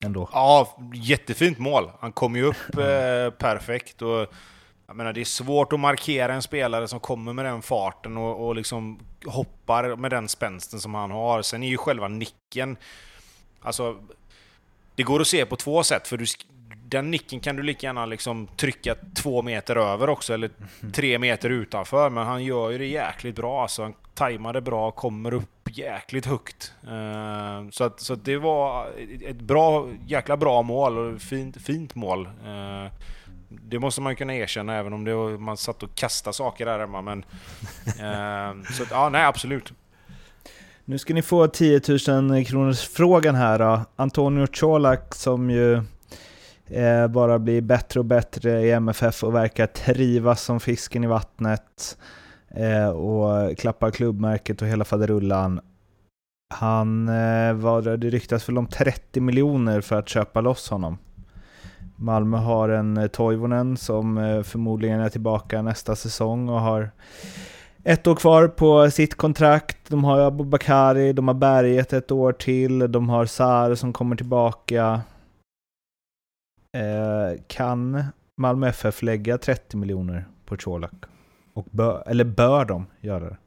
[0.05, 0.29] Ändå.
[0.33, 1.91] Ja, jättefint mål.
[1.99, 4.01] Han kom ju upp eh, perfekt.
[4.01, 4.27] Och,
[4.87, 8.47] jag menar, det är svårt att markera en spelare som kommer med den farten och,
[8.47, 11.41] och liksom hoppar med den spänsten som han har.
[11.41, 12.77] Sen är ju själva nicken...
[13.61, 13.97] Alltså,
[14.95, 16.25] det går att se på två sätt, för du,
[16.89, 20.49] den nicken kan du lika gärna liksom trycka två meter över också, eller
[20.93, 22.09] tre meter utanför.
[22.09, 23.61] Men han gör ju det jäkligt bra.
[23.61, 26.73] Alltså, han tajmar det bra, kommer upp jäkligt högt.
[26.87, 28.87] Uh, så, att, så att det var
[29.25, 32.25] ett bra, jäkla bra mål och fint, fint mål.
[32.25, 32.91] Uh,
[33.49, 36.79] det måste man kunna erkänna även om det var, man satt och kastade saker där
[36.79, 37.01] hemma.
[37.01, 39.73] Men, uh, så att, ja, nej absolut.
[40.85, 43.81] Nu ska ni få 10 000 kronors frågan här då.
[43.95, 45.81] Antonio Colak som ju
[46.69, 51.97] eh, bara blir bättre och bättre i MFF och verkar trivas som fisken i vattnet.
[52.49, 55.59] Eh, och klappar klubbmärket och hela faderullan.
[56.53, 60.97] Han eh, var, det ryktas väl om 30 miljoner för att köpa loss honom.
[61.95, 66.91] Malmö har en eh, Toivonen som eh, förmodligen är tillbaka nästa säsong och har
[67.83, 69.77] ett år kvar på sitt kontrakt.
[69.87, 75.01] De har Abubakari, de har Berget ett år till, de har Sar som kommer tillbaka.
[76.77, 78.03] Eh, kan
[78.37, 80.93] Malmö FF lägga 30 miljoner på Colak?
[81.53, 83.37] Och bör, eller bör de göra det?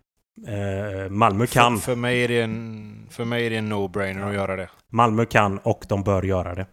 [0.49, 1.77] Eh, Malmö kan.
[1.79, 4.71] För, för, mig är det en, för mig är det en no-brainer att göra det.
[4.89, 6.67] Malmö kan och de bör göra det.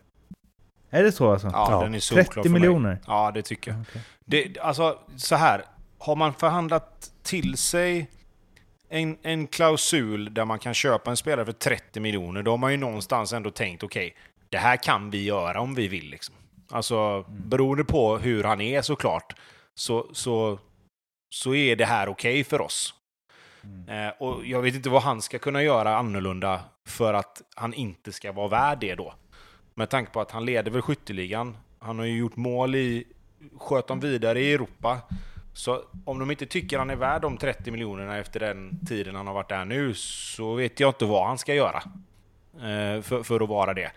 [0.89, 1.47] Är det så alltså?
[1.47, 1.81] Ja, ja.
[1.83, 2.99] den är solklar 30 miljoner?
[3.07, 3.81] Ja, det tycker jag.
[3.81, 4.01] Okay.
[4.25, 5.63] Det, alltså, så här.
[5.99, 8.09] Har man förhandlat till sig
[8.89, 12.71] en, en klausul där man kan köpa en spelare för 30 miljoner, då har man
[12.71, 16.09] ju någonstans ändå tänkt okej, okay, det här kan vi göra om vi vill.
[16.09, 16.35] Liksom.
[16.69, 17.49] Alltså, mm.
[17.49, 19.35] beroende på hur han är såklart,
[19.75, 20.59] så, så,
[21.29, 22.93] så är det här okej okay för oss.
[23.63, 24.07] Mm.
[24.07, 28.11] Eh, och jag vet inte vad han ska kunna göra annorlunda för att han inte
[28.11, 29.13] ska vara värd det då.
[29.73, 31.57] Med tanke på att han leder väl skytteligan.
[31.79, 33.03] Han har ju gjort mål i...
[33.57, 35.01] Sköt dem vidare i Europa.
[35.53, 39.27] Så om de inte tycker han är värd de 30 miljonerna efter den tiden han
[39.27, 41.83] har varit där nu, så vet jag inte vad han ska göra.
[42.55, 43.91] Eh, för, för att vara det.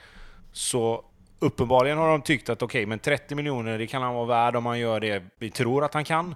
[0.53, 1.05] Så
[1.41, 4.57] uppenbarligen har de tyckt att okej, okay, men 30 miljoner det kan han vara värd
[4.57, 6.35] om han gör det vi tror att han kan.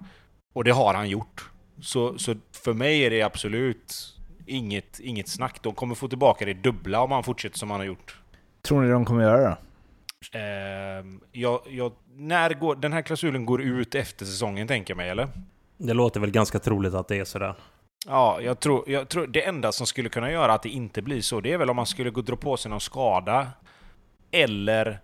[0.54, 1.50] Och det har han gjort.
[1.80, 4.14] Så, så för mig är det absolut
[4.46, 5.62] inget, inget snack.
[5.62, 8.18] De kommer få tillbaka det dubbla om han fortsätter som han har gjort.
[8.62, 9.56] Tror ni de kommer göra det?
[10.32, 15.10] Eh, jag, jag, när går, den här klausulen går ut efter säsongen, tänker jag mig,
[15.10, 15.28] eller?
[15.76, 17.54] Det låter väl ganska troligt att det är sådär.
[18.06, 21.20] Ja, jag tror, jag tror det enda som skulle kunna göra att det inte blir
[21.20, 23.46] så, det är väl om man skulle gå dra på sig någon skada.
[24.34, 25.00] Eller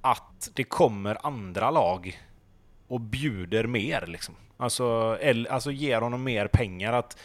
[0.00, 2.20] att det kommer andra lag
[2.88, 4.34] och bjuder mer liksom.
[4.56, 6.92] Alltså, eller, alltså ger honom mer pengar.
[6.92, 7.18] Att,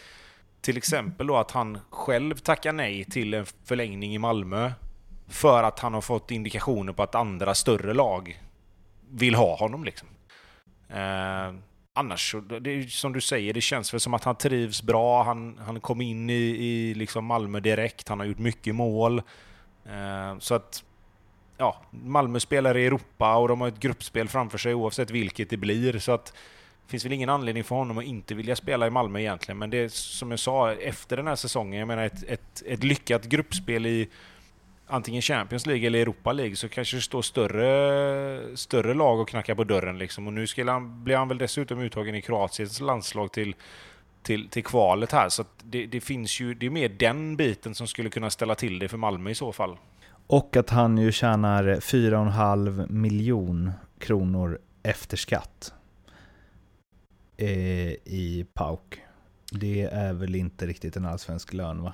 [0.60, 4.72] till exempel då att han själv tackar nej till en förlängning i Malmö.
[5.28, 8.40] För att han har fått indikationer på att andra större lag
[9.10, 10.08] vill ha honom liksom.
[10.88, 11.54] Eh,
[11.92, 15.22] annars, det är som du säger, det känns väl som att han trivs bra.
[15.22, 18.08] Han, han kom in i, i liksom Malmö direkt.
[18.08, 19.22] Han har gjort mycket mål.
[19.84, 20.84] Eh, så att
[21.60, 25.56] ja, Malmö spelar i Europa och de har ett gruppspel framför sig oavsett vilket det
[25.56, 25.98] blir.
[25.98, 29.20] Så att det finns väl ingen anledning för honom att inte vilja spela i Malmö
[29.20, 29.58] egentligen.
[29.58, 32.84] Men det är som jag sa, efter den här säsongen, jag menar ett, ett, ett
[32.84, 34.08] lyckat gruppspel i
[34.86, 39.54] antingen Champions League eller Europa League så kanske det står större, större lag och knackar
[39.54, 39.98] på dörren.
[39.98, 40.26] Liksom.
[40.26, 43.54] Och nu skulle han, blir han väl dessutom uttagen i Kroatiens landslag till,
[44.22, 45.28] till, till kvalet här.
[45.28, 48.78] Så det, det, finns ju, det är mer den biten som skulle kunna ställa till
[48.78, 49.76] det för Malmö i så fall.
[50.30, 55.74] Och att han ju tjänar 4,5 miljon kronor efter skatt
[57.36, 57.48] eh,
[58.04, 59.00] i PAOK.
[59.52, 61.92] Det är väl inte riktigt en allsvensk lön va?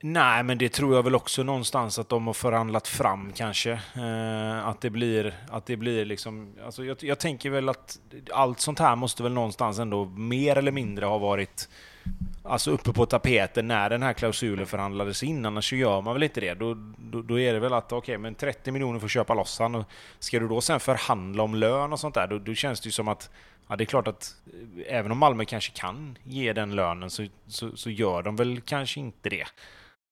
[0.00, 3.72] Nej, men det tror jag väl också någonstans att de har förhandlat fram kanske.
[3.72, 6.54] Eh, att det blir, att det blir liksom...
[6.64, 7.98] Alltså jag, jag, tänker väl att
[8.32, 11.68] allt sånt här måste väl någonstans ändå mer eller mindre ha varit
[12.42, 15.46] alltså uppe på tapeten när den här klausulen förhandlades in.
[15.46, 16.54] Annars så gör man väl inte det.
[16.54, 19.58] Då, då, då är det väl att okej, okay, men 30 miljoner får köpa loss
[19.58, 19.84] han.
[20.18, 22.92] Ska du då sen förhandla om lön och sånt där, då, då känns det ju
[22.92, 23.30] som att
[23.70, 27.26] Ja, det är klart att eh, även om Malmö kanske kan ge den lönen så,
[27.46, 29.46] så, så gör de väl kanske inte det.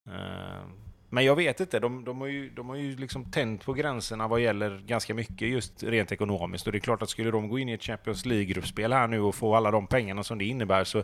[0.08, 0.64] Uh,
[1.10, 4.28] men jag vet inte, de, de, har ju, de har ju liksom tänt på gränserna
[4.28, 6.66] vad gäller ganska mycket just rent ekonomiskt.
[6.66, 9.20] Och det är klart att skulle de gå in i ett Champions League-gruppspel här nu
[9.20, 11.02] och få alla de pengarna som det innebär så,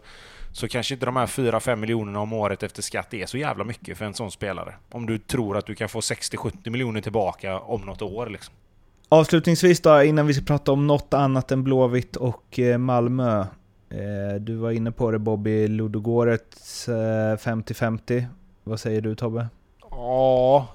[0.52, 3.98] så kanske inte de här 4-5 miljonerna om året efter skatt är så jävla mycket
[3.98, 4.74] för en sån spelare.
[4.90, 8.54] Om du tror att du kan få 60-70 miljoner tillbaka om något år liksom.
[9.08, 13.40] Avslutningsvis då, innan vi ska prata om något annat än Blåvitt och eh, Malmö.
[13.90, 18.24] Eh, du var inne på det Bobby, Ludogorets eh, 50-50.
[18.64, 19.48] Vad säger du Tobbe?
[19.96, 20.68] Ja,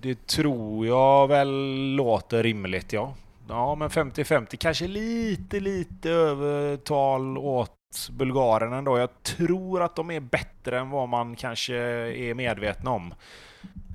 [0.00, 1.50] det tror jag väl
[1.94, 3.14] låter rimligt ja.
[3.48, 8.98] Ja, men 50-50 kanske lite, lite övertal åt Bulgaren ändå.
[8.98, 13.14] Jag tror att de är bättre än vad man kanske är medveten om.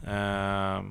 [0.07, 0.83] Eh,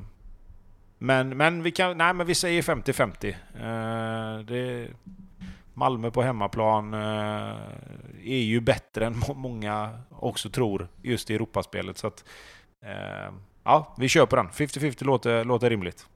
[0.99, 4.85] men, men vi kan, nej men vi säger 50-50.
[4.85, 4.90] Eh,
[5.75, 7.57] Malmö på hemmaplan eh,
[8.25, 11.99] är ju bättre än många också tror just i Europaspelet.
[11.99, 12.25] Så att,
[13.64, 14.48] ja, vi på den.
[14.48, 16.07] 50-50 låter, låter rimligt.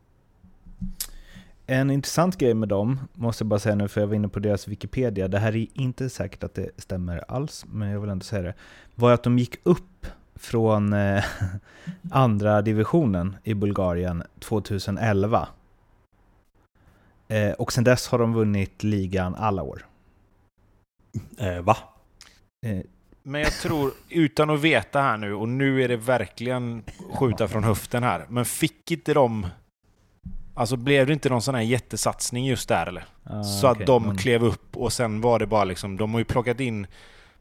[1.67, 4.39] En intressant grej med dem, måste jag bara säga nu för jag var inne på
[4.39, 8.25] deras Wikipedia, det här är inte säkert att det stämmer alls, men jag vill ändå
[8.25, 8.55] säga det,
[8.95, 11.25] var att de gick upp från eh,
[12.11, 15.49] andra divisionen i Bulgarien 2011.
[17.29, 19.87] Eh, och sen dess har de vunnit ligan alla år.
[21.39, 21.77] Eh, va?
[23.29, 26.83] Men jag tror, utan att veta här nu, och nu är det verkligen
[27.15, 29.47] skjuta från höften här, men fick inte de...
[30.55, 33.05] Alltså blev det inte någon sån här jättesatsning just där eller?
[33.25, 33.83] Ah, så okay.
[33.83, 34.17] att de mm.
[34.17, 36.87] klev upp och sen var det bara liksom, de har ju plockat in,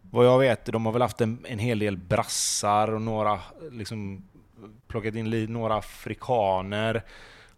[0.02, 3.40] vad jag vet, de har väl haft en, en hel del brassar och några,
[3.72, 4.24] liksom,
[4.88, 7.04] plockat in några afrikaner.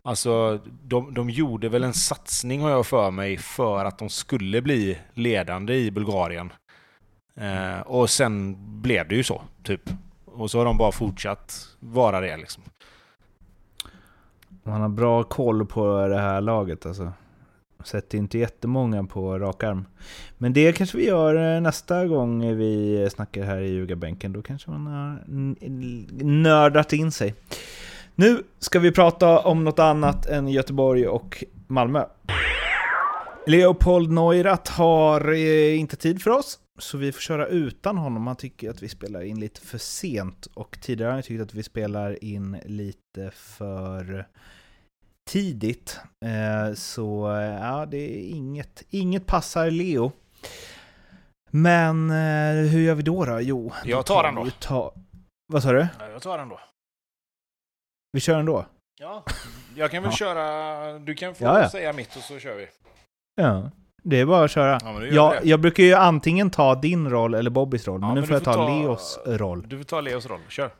[0.01, 4.61] Alltså, de, de gjorde väl en satsning har jag för mig för att de skulle
[4.61, 6.51] bli ledande i Bulgarien.
[7.37, 9.81] Eh, och sen blev det ju så, typ.
[10.25, 12.63] Och så har de bara fortsatt vara det liksom.
[14.63, 17.11] Man har bra koll på det här laget alltså.
[17.83, 19.85] Sätter inte jättemånga på rak arm.
[20.37, 24.33] Men det kanske vi gör eh, nästa gång vi snackar här i ljugarbänken.
[24.33, 25.23] Då kanske man har
[26.23, 27.35] nördat in sig.
[28.15, 32.05] Nu ska vi prata om något annat än Göteborg och Malmö.
[33.47, 36.59] Leopold Neurath har eh, inte tid för oss.
[36.77, 38.27] Så vi får köra utan honom.
[38.27, 40.45] Han tycker att vi spelar in lite för sent.
[40.45, 44.27] Och tidigare har han tyckt att vi spelar in lite för
[45.29, 45.99] tidigt.
[46.25, 47.27] Eh, så
[47.61, 50.11] ja, det är inget, inget passar Leo.
[51.51, 53.41] Men eh, hur gör vi då då?
[53.41, 54.47] Jo, jag tar den då.
[54.59, 54.93] Ta...
[55.53, 55.87] Vad sa du?
[55.99, 56.59] Jag tar den då.
[58.11, 58.65] Vi kör den då?
[58.99, 59.23] Ja,
[59.75, 60.17] jag kan väl ja.
[60.17, 60.99] köra...
[60.99, 61.69] Du kan få ja, ja.
[61.69, 62.67] säga mitt och så kör vi.
[63.35, 63.71] Ja.
[64.09, 64.79] Det är bara att köra.
[64.83, 68.21] Ja, jag, jag brukar ju antingen ta din roll eller Bobbys roll, ja, men nu
[68.21, 69.67] men får jag ta, ta, Leos roll.
[69.67, 70.71] Du får ta Leos roll, kör.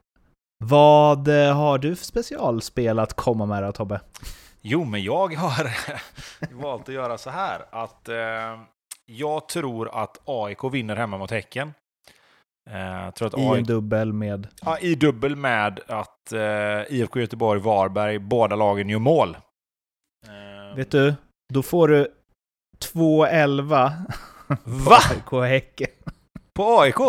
[0.64, 4.02] Vad eh, har du för specialspel att komma med då Tobbe?
[4.62, 5.72] Jo, men jag har
[6.62, 8.16] valt att göra så här att eh,
[9.06, 11.74] jag tror att AIK vinner hemma mot Häcken.
[12.70, 14.48] Eh, tror att I en AIK, dubbel med...
[14.62, 19.38] ja, I dubbel med att eh, IFK Göteborg, Varberg, båda lagen gör mål.
[20.76, 21.16] Vet du?
[21.54, 22.08] Då får du
[22.80, 23.92] 2-11
[24.64, 25.00] Va?
[25.10, 25.88] AIK Häcken.
[26.54, 27.00] På AIK?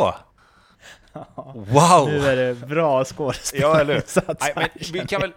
[1.55, 2.09] Wow!
[2.09, 3.61] Nu är det bra skådespel.
[3.61, 5.33] Ja, vi, kan väl,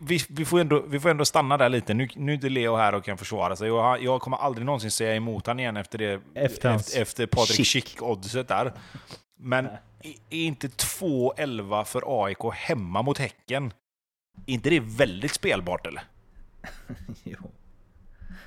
[0.00, 1.94] vi- vi, får ändå, vi får ändå stanna där lite.
[1.94, 3.70] Nu, nu är inte Leo här och kan försvara sig.
[3.70, 7.66] Han- jag kommer aldrig någonsin säga emot han igen efter, det, Efter efter, efter Patrik
[7.66, 7.84] chic.
[7.84, 8.72] Schick-oddset där.
[9.38, 9.66] Men
[10.30, 13.72] är inte 2-11 för AIK hemma mot Häcken?
[14.46, 16.02] Är inte det väldigt spelbart eller?
[17.24, 17.38] Jo.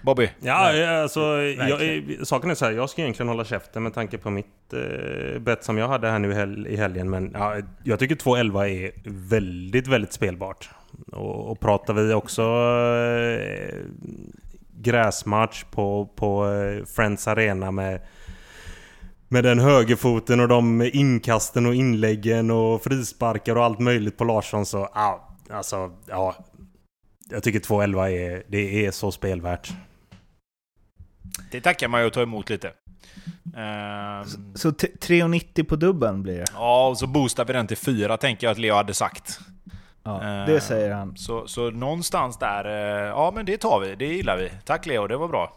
[0.01, 0.29] Bobby?
[0.39, 2.25] Ja, ja, alltså, jag, verkligen.
[2.25, 5.63] saken är så här, jag ska egentligen hålla käften med tanke på mitt eh, bett
[5.63, 7.09] som jag hade här nu i, hel i helgen.
[7.09, 8.91] Men ja, jag tycker 2-11 är
[9.29, 10.69] väldigt, väldigt spelbart.
[11.11, 13.75] Och, och pratar vi också eh,
[14.77, 18.01] gräsmatch på, på eh, Friends Arena med
[19.31, 24.65] med den högerfoten och de inkasten och inläggen och frisparkar och allt möjligt på Larsson
[24.65, 26.35] så ja, alltså ja.
[27.31, 29.73] Jag tycker 2-11 är, det är så spelvärt.
[31.51, 32.71] Det tackar man ju att ta emot lite.
[33.55, 34.23] Ehm,
[34.55, 36.45] Så t- 3,90 på dubben blir det.
[36.53, 39.39] ja, och så boostar vi den till 4 tänker jag att Leo hade sagt.
[40.03, 41.17] Ja, Eh, det säger han.
[41.17, 44.51] Så, så någonstans där, eh, ja men det tar vi, det gillar vi.
[44.65, 45.53] Tack Leo, det var bra.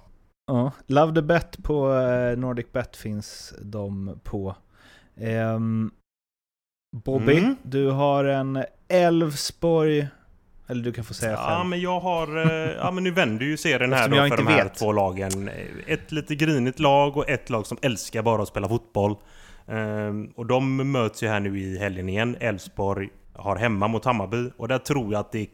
[0.47, 0.73] Ja.
[0.87, 4.57] Love the Bet på eh, Nordic Bet finns de på.
[5.21, 5.91] Ehm,
[7.05, 7.57] Bobby, Mm.
[7.63, 10.09] du har en Elfsborg...
[10.73, 11.69] Eller du kan få säga Ja själv.
[11.69, 12.37] men jag har...
[12.47, 14.75] eh, Ja men nu vänder ju serien här då för de här vet.
[14.75, 15.51] två lagen.
[15.87, 19.17] Ett lite grinigt lag och ett lag som älskar bara att spela fotboll.
[19.69, 22.37] Ehm, Och de möts ju här nu i helgen igen.
[22.41, 25.47] Elfsborg har hemma mot Hammarby och där tror jag att det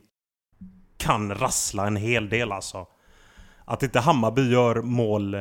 [0.97, 2.87] kan rassla en hel del alltså.
[3.64, 5.41] Att inte Hammarby gör mål eh,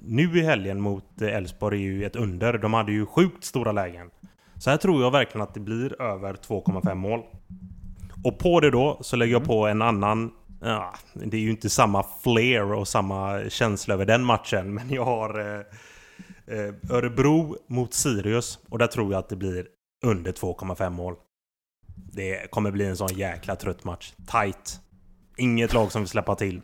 [0.00, 2.58] nu i helgen mot eh, Elfsborg är ju ett under.
[2.58, 4.10] De hade ju sjukt stora lägen.
[4.56, 7.20] Så här tror jag verkligen att det blir över 2,5 mål.
[8.24, 10.30] Och på det då så lägger jag på en annan...
[10.62, 14.74] Ja, det är ju inte samma flair och samma känsla över den matchen.
[14.74, 15.60] Men jag har eh,
[16.58, 18.58] eh, Örebro mot Sirius.
[18.68, 19.66] Och där tror jag att det blir
[20.04, 21.14] under 2,5 mål.
[22.12, 24.12] Det kommer bli en sån jäkla trött match.
[24.30, 24.80] Tight.
[25.36, 26.60] Inget lag som vill släppa till.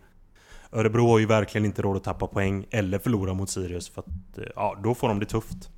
[0.73, 3.89] Örebro har ju verkligen inte råd att tappa poäng eller förlora mot Sirius.
[3.89, 5.71] För att, eh, ja, då får de det tufft.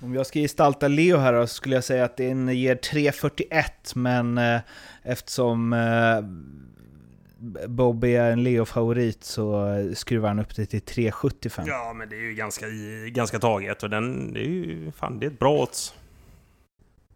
[0.00, 3.64] Om jag ska gestalta Leo här då, så skulle jag säga att den ger 3.41,
[3.94, 4.60] men eh,
[5.02, 6.20] eftersom eh,
[7.68, 11.64] Bobby är en Leo-favorit så skruvar han upp det till 3.75.
[11.66, 12.66] Ja, men det är ju ganska,
[13.08, 13.82] ganska taget.
[13.82, 15.94] Och den, det är ju fan, det är ett bra odds.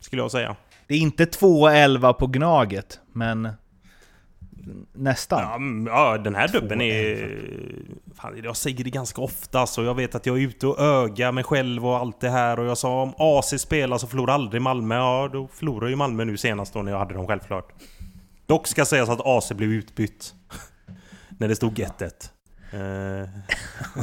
[0.01, 0.57] Skulle jag säga.
[0.87, 3.49] Det är inte 2.11 på Gnaget, men
[4.93, 5.43] nästan.
[5.43, 7.39] Ja, mm, ja den här dubben är...
[8.15, 11.33] Fan, jag säger det ganska ofta, så jag vet att jag är ute och ögar
[11.33, 12.59] mig själv och allt det här.
[12.59, 14.95] Och jag sa om AC spelar så förlorar aldrig Malmö.
[14.95, 17.73] Ja, då förlorar ju Malmö nu senast då när jag hade dem självklart.
[18.47, 20.35] Dock ska sägas att AC blev utbytt.
[21.39, 22.31] när det stod 1-1.
[22.73, 23.29] Eh,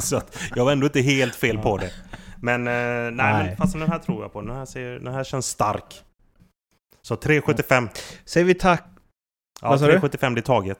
[0.00, 1.92] så att jag var ändå inte helt fel på det.
[2.42, 3.46] Men eh, nej, Nej.
[3.46, 4.40] men fast den här tror jag på.
[4.40, 6.02] Den här, ser, den här känns stark.
[7.02, 7.88] Så 3,75.
[8.24, 8.84] Säger vi tack,
[9.62, 9.98] Ja, Vad sa du?
[9.98, 10.78] 3,75 det är taget.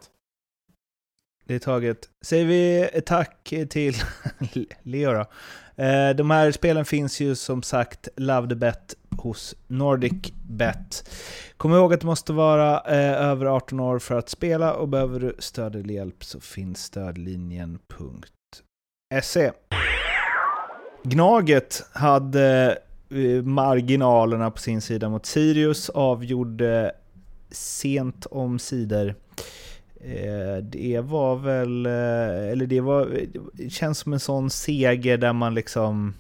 [1.45, 2.09] det är taget.
[2.25, 3.95] Säger vi tack till
[4.83, 5.21] Leo då.
[5.83, 11.11] Eh, De här spelen finns ju som sagt Love the Bet hos Nordic Bet.
[11.57, 15.21] Kom ihåg att du måste vara eh, över 18 år för att spela och behöver
[15.21, 19.53] du stöd eller hjälp så finns stödlinjen.se.
[21.03, 22.79] Gnaget hade
[23.11, 26.93] eh, marginalerna på sin sida mot Sirius, avgjorde
[27.51, 29.15] sent om sidor.
[30.01, 33.21] Eh, det var väl, eh, eller det var,
[33.53, 36.15] det känns som en sån seger där man liksom,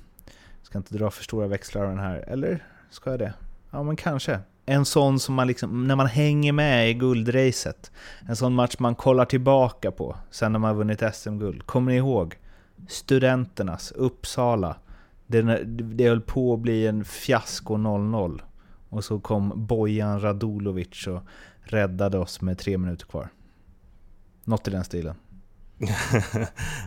[0.62, 3.35] ska inte dra för stora växlar av den här, eller ska jag det?
[3.70, 4.41] Ja men kanske.
[4.66, 7.93] En sån som man liksom, när man hänger med i guldracet.
[8.29, 11.66] En sån match man kollar tillbaka på sen när man har vunnit SM-guld.
[11.66, 12.37] Kommer ni ihåg?
[12.89, 14.76] Studenternas, Uppsala.
[15.26, 18.41] Det, det höll på att bli en fiasko 0-0.
[18.89, 21.22] Och så kom Bojan Radulovic och
[21.61, 23.28] räddade oss med tre minuter kvar.
[24.45, 25.14] Något i den stilen.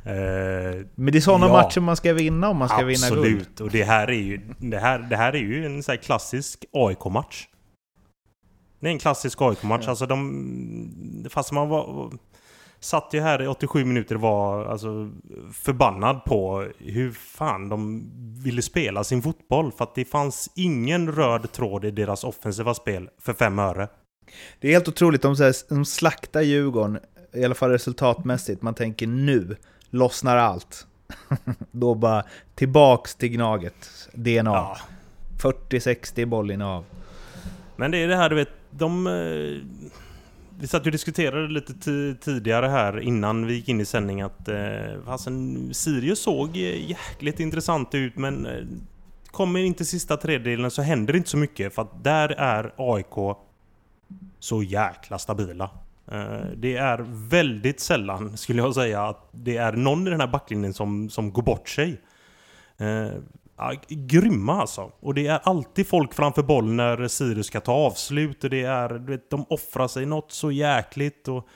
[0.05, 1.51] Eh, Men det är sådana Ja.
[1.53, 3.19] matcher man ska vinna om man ska vinna guld.
[3.19, 6.65] Absolut, och det här är ju, det här, det här är ju en här klassisk
[6.73, 7.47] AIK-match.
[8.79, 9.81] Det är en klassisk AIK-match.
[9.83, 9.89] Ja.
[9.89, 11.27] Alltså de...
[11.29, 12.11] Fast man var...
[12.83, 15.11] Satt ju här i 87 minuter och var alltså,
[15.53, 18.09] förbannad på hur fan de
[18.43, 19.71] ville spela sin fotboll.
[19.71, 23.87] För att det fanns ingen röd tråd i deras offensiva spel för fem öre.
[24.59, 26.99] Det är helt otroligt, de, så här, de slaktar Djurgården,
[27.33, 28.61] i alla fall resultatmässigt.
[28.61, 29.55] Man tänker nu
[29.89, 30.87] lossnar allt.
[31.71, 32.23] Då bara
[32.55, 34.09] tillbaks till Gnaget.
[34.13, 34.51] DNA.
[34.51, 34.77] Ja.
[35.39, 36.85] 40-60 bollinnehav.
[37.75, 39.07] Men det är det här du vet, de...
[40.61, 41.73] Vi satt ju och diskuterade lite
[42.21, 47.39] tidigare här innan vi gick in i sändning att eh, fasen, Sirius såg eh, jäkligt
[47.39, 48.63] intressant ut men eh,
[49.31, 53.37] kommer inte sista tredjedelen så händer det inte så mycket för att där är AIK
[54.39, 55.69] så jäkla stabila.
[56.11, 60.27] Eh, Det är väldigt sällan skulle jag säga att det är någon i den här
[60.27, 62.01] backlinjen som, som går bort sig.
[62.77, 63.11] Eh,
[63.57, 64.91] ja, grymma alltså.
[64.99, 68.89] Och det är alltid folk framför boll när Sirius ska ta avslut och det är,
[68.89, 71.27] du vet, de offrar sig något så jäkligt.
[71.27, 71.47] Och...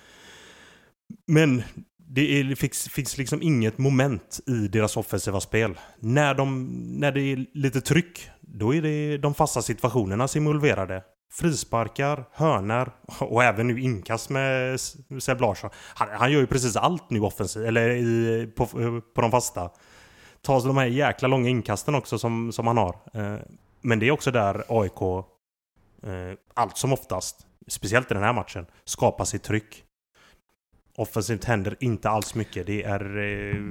[1.28, 1.64] Men
[1.98, 5.78] det, är, det finns, finns liksom inget moment i deras offensiva spel.
[6.00, 6.68] När, de,
[7.00, 11.04] när det är lite tryck, då är det de fasta situationerna som är involverade.
[11.32, 14.80] Frisparkar, hörnor och även nu inkast med
[15.20, 15.70] Seb Larsson.
[15.96, 18.66] Han, han gör ju precis allt nu offensivt, eller i, på,
[19.16, 19.70] på de fasta.
[20.46, 22.96] Tar de här jäkla långa inkasten också som, som han har.
[23.14, 23.40] Eh,
[23.82, 25.02] Men det är också där AIK,
[26.04, 29.84] eh, allt som oftast, speciellt i den här matchen, skapar sitt tryck.
[30.98, 32.66] Offensivt händer inte alls mycket.
[32.68, 33.18] Det är...
[33.18, 33.62] eh,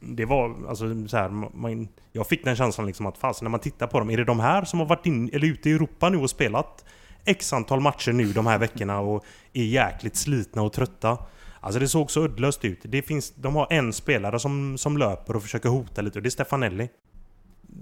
[0.00, 3.60] Det var alltså så här, man, Jag fick den känslan liksom att fasen när man
[3.60, 6.08] tittar på dem, är det de här som har varit in, eller ute i Europa
[6.08, 6.84] nu och spelat
[7.24, 11.18] X antal matcher nu de här veckorna och är jäkligt slitna och trötta?
[11.66, 12.78] Alltså det såg så uddlöst ut.
[12.82, 16.28] Det finns, de har en spelare som, som löper och försöker hota lite och det
[16.28, 16.88] är Stefanelli.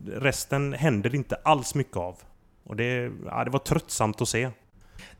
[0.06, 2.16] Resten händer inte alls mycket av.
[2.64, 4.50] Och det, ja, det var tröttsamt att se.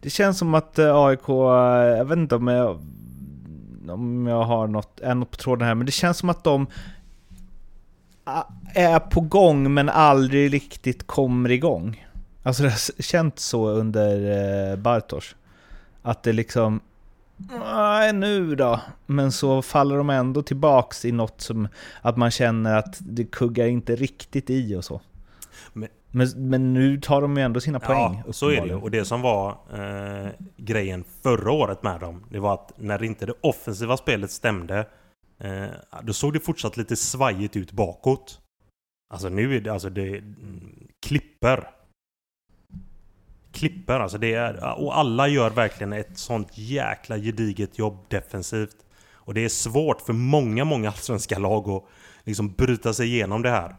[0.01, 1.35] Det känns som att eh, AIK, eh,
[1.99, 2.81] jag vet inte om jag,
[3.89, 6.67] om jag har något, är något på tråden här, men det känns som att de
[8.25, 8.45] ah,
[8.75, 12.07] är på gång men aldrig riktigt kommer igång.
[12.43, 15.37] Alltså det har känts så under eh, Bartosz.
[16.03, 16.81] Att det liksom,
[17.37, 18.81] nej nu då.
[19.07, 21.69] Men så faller de ändå tillbaks i något som,
[22.03, 25.01] att man känner att det kuggar inte riktigt i och så.
[25.73, 28.23] Men- Men, men nu tar de ju ändå sina poäng.
[28.27, 28.75] Ja, så är det ju.
[28.75, 33.27] Och det som var eh, grejen förra året med dem, det var att när inte
[33.27, 34.87] det offensiva spelet stämde,
[35.41, 35.65] eh,
[36.03, 38.41] då såg det fortsatt lite svajigt ut bakåt.
[39.15, 41.69] Alltså nu är det, alltså det, mm, klipper.
[43.55, 48.77] Klipper, alltså det är, och alla gör verkligen ett sånt jäkla gediget jobb defensivt.
[49.15, 51.85] Och det är svårt för många, många allsvenska lag att
[52.25, 53.77] liksom bryta sig igenom det här.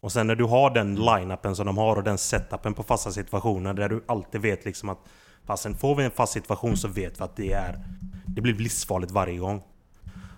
[0.00, 3.10] Och sen när du har den line-upen som de har och den setupen på fasta
[3.10, 4.98] situationer där du alltid vet liksom att
[5.46, 7.84] Fastän får vi en fast situation så vet vi att det är
[8.26, 9.62] Det blir livsfarligt varje gång.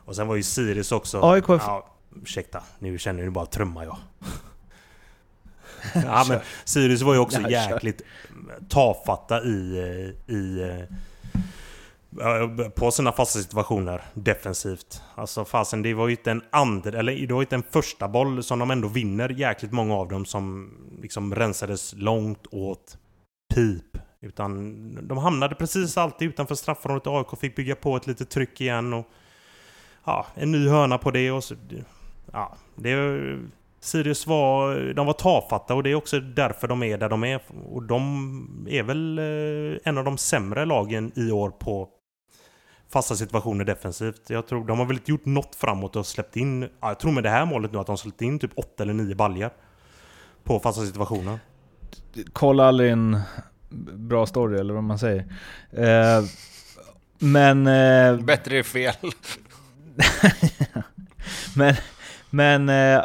[0.04, 1.20] Och sen var ju Sirius också...
[1.22, 1.88] AIK Ja,
[2.22, 3.96] ursäkta, nu känner ni bara trumma jag.
[6.04, 8.02] ja men Sirius var ju också Ja, jäkligt
[8.68, 9.78] tafatta i...
[9.78, 10.84] eh, i eh,
[12.76, 15.02] på sina fasta situationer defensivt.
[15.14, 18.42] Alltså fasen, det var ju inte en andra, eller det var inte en första boll
[18.42, 20.72] som de ändå vinner jäkligt många av dem som
[21.02, 22.98] liksom rensades långt åt
[23.54, 23.98] pip.
[24.20, 28.60] Utan de hamnade precis alltid utanför straffområdet och AIK fick bygga på ett litet tryck
[28.60, 29.06] igen och
[30.04, 31.54] ja, en ny hörna på det och så...
[32.32, 32.96] Ja, det...
[33.86, 37.40] Sirius var, de var tafatta och det är också därför de är där de är.
[37.72, 41.88] Och de är väl eh, en av de sämre lagen i år på
[42.92, 44.30] fasta situationer defensivt.
[44.30, 46.62] Jag tror de har väl inte gjort något framåt och släppt in...
[46.62, 48.94] Ja, jag tror med det här målet nu att de släppt in typ åtta eller
[48.94, 49.50] nio baljer
[50.44, 51.38] På fasta situationer.
[52.32, 53.20] kolla aldrig en
[53.94, 55.24] bra story eller vad man säger.
[55.70, 56.24] Eh,
[57.18, 58.94] men, eh, Bättre är fel.
[61.56, 61.74] men,
[62.30, 63.04] men eh,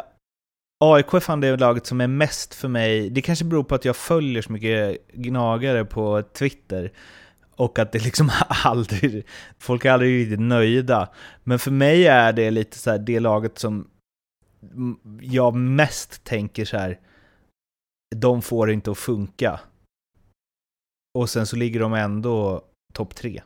[0.84, 3.10] AIK är fan det laget som är mest för mig.
[3.10, 6.92] Det kanske beror på att jag följer så mycket gnagare på Twitter.
[7.56, 8.30] Och att det liksom
[8.64, 9.26] aldrig,
[9.58, 11.08] folk är aldrig riktigt nöjda.
[11.44, 13.90] Men för mig är det lite så här det laget som
[15.20, 17.00] jag mest tänker så här.
[18.16, 19.60] De får det inte att funka.
[21.18, 23.42] Och sen så ligger de ändå topp tre.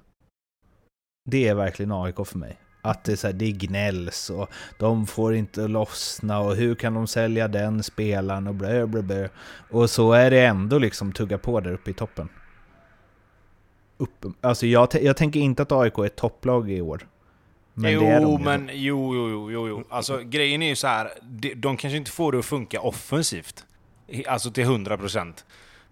[1.30, 2.58] Det är verkligen AIK för mig.
[2.90, 6.74] Att det är, så här, det är gnälls och de får inte lossna och hur
[6.74, 9.28] kan de sälja den spelaren och blö, blö, blö.
[9.70, 12.28] Och så är det ändå liksom tugga på där uppe i toppen.
[13.98, 17.06] Upp, alltså jag, jag tänker inte att AIK är ett topplag i år.
[17.74, 19.84] Men jo, det är de men jo, jo, jo, jo, jo.
[19.88, 21.10] Alltså grejen är ju så här.
[21.22, 23.64] de, de kanske inte får det att funka offensivt.
[24.26, 25.34] Alltså till 100%.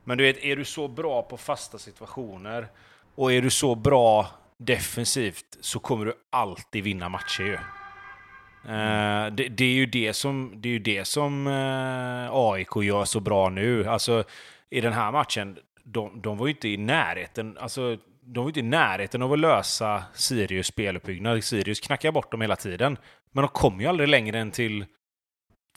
[0.04, 2.68] Men du vet, är du så bra på fasta situationer
[3.14, 4.26] och är du så bra
[4.64, 7.58] defensivt så kommer du alltid vinna matcher ju.
[8.72, 13.04] Eh, det, det är ju det som, det är ju det som eh, AIK gör
[13.04, 13.88] så bra nu.
[13.88, 14.24] Alltså
[14.70, 17.58] i den här matchen, de, de var ju inte i närheten.
[17.60, 21.44] Alltså de var inte i närheten av att lösa Sirius speluppbyggnad.
[21.44, 22.98] Sirius knackar bort dem hela tiden.
[23.32, 24.84] Men de kom ju aldrig längre än till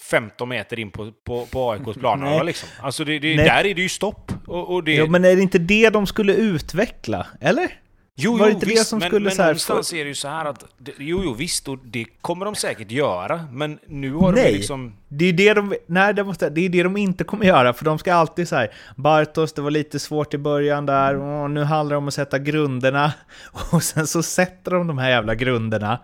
[0.01, 2.69] 15 meter in på, på, på AIKs planhalva liksom.
[2.81, 4.31] Alltså det, det, där är det ju stopp.
[4.47, 4.95] Och, och det...
[4.95, 7.27] Jo, men är det inte det de skulle utveckla?
[7.41, 7.81] Eller?
[8.19, 10.07] Jo, Var det jo det visst, som men, skulle men så här någonstans är det
[10.07, 10.65] ju så här att...
[10.77, 14.51] Det, jo, jo, visst, och det kommer de säkert göra, men nu har de Nej.
[14.51, 14.93] ju liksom...
[15.07, 17.85] Det är det de, nej, det, måste, det är det de inte kommer göra, för
[17.85, 21.93] de ska alltid säga Bartos, det var lite svårt i början där, och nu handlar
[21.93, 23.13] det om att sätta grunderna.
[23.71, 25.99] Och sen så sätter de de här jävla grunderna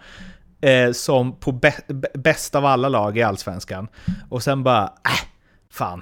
[0.61, 3.87] eh, som på bä- bä- bäst av alla lag i Allsvenskan.
[4.29, 5.27] Och sen bara, äh,
[5.71, 6.01] fan,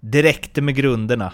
[0.00, 1.32] det räckte med grunderna.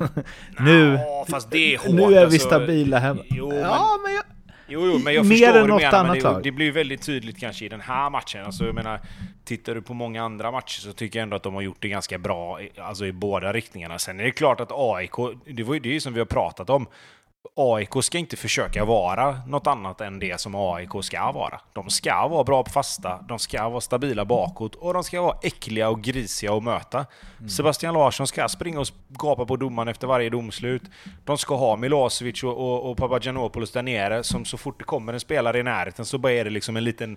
[0.60, 0.98] nu,
[1.28, 1.90] fast det är hårt.
[1.90, 2.38] nu är vi alltså.
[2.38, 3.22] stabila hemma.
[3.30, 4.24] Jo, men- ja, men jag,
[4.68, 6.72] Jo, jo, men jag Mer förstår än något menar, men annat det, det blir ju
[6.72, 8.44] väldigt tydligt kanske i den här matchen.
[8.44, 9.00] Alltså, jag menar,
[9.44, 11.88] tittar du på många andra matcher så tycker jag ändå att de har gjort det
[11.88, 13.98] ganska bra alltså, i båda riktningarna.
[13.98, 15.12] Sen är det klart att AIK,
[15.46, 16.86] det var ju det som vi har pratat om,
[17.56, 21.60] AIK ska inte försöka vara något annat än det som AIK ska vara.
[21.72, 25.38] De ska vara bra på fasta, de ska vara stabila bakåt och de ska vara
[25.42, 27.06] äckliga och grisiga att möta.
[27.48, 30.82] Sebastian Larsson ska springa och gapa på domaren efter varje domslut.
[31.24, 35.12] De ska ha Milosevic och, och, och Papagiannopoulos där nere som så fort det kommer
[35.12, 37.16] en spelare i närheten så bara är det liksom en liten,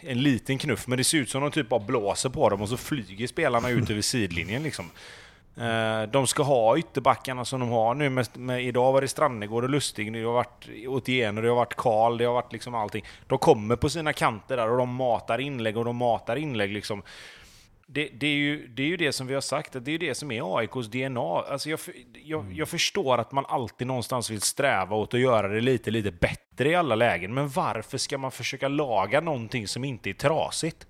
[0.00, 0.86] en liten knuff.
[0.86, 3.70] Men det ser ut som de typ bara blåser på dem och så flyger spelarna
[3.70, 4.90] ut över sidlinjen liksom.
[5.56, 8.10] Eh, De ska ha ytterbackarna som de har nu.
[8.10, 11.76] Med, med, idag var det Strannegård och Lustig, det har varit Otieno, det har varit
[11.76, 13.04] Karl, det har varit liksom allting.
[13.26, 17.02] De kommer på sina kanter där och de matar inlägg och de matar inlägg liksom.
[17.88, 19.98] Det, det, är ju, det är ju det som vi har sagt, att det är
[19.98, 21.20] det som är AIKs DNA.
[21.20, 21.80] Alltså jag,
[22.24, 26.10] jag, jag förstår att man alltid någonstans vill sträva åt att göra det lite, lite
[26.10, 27.34] bättre i alla lägen.
[27.34, 30.86] Men varför ska man försöka laga någonting som inte är trasigt?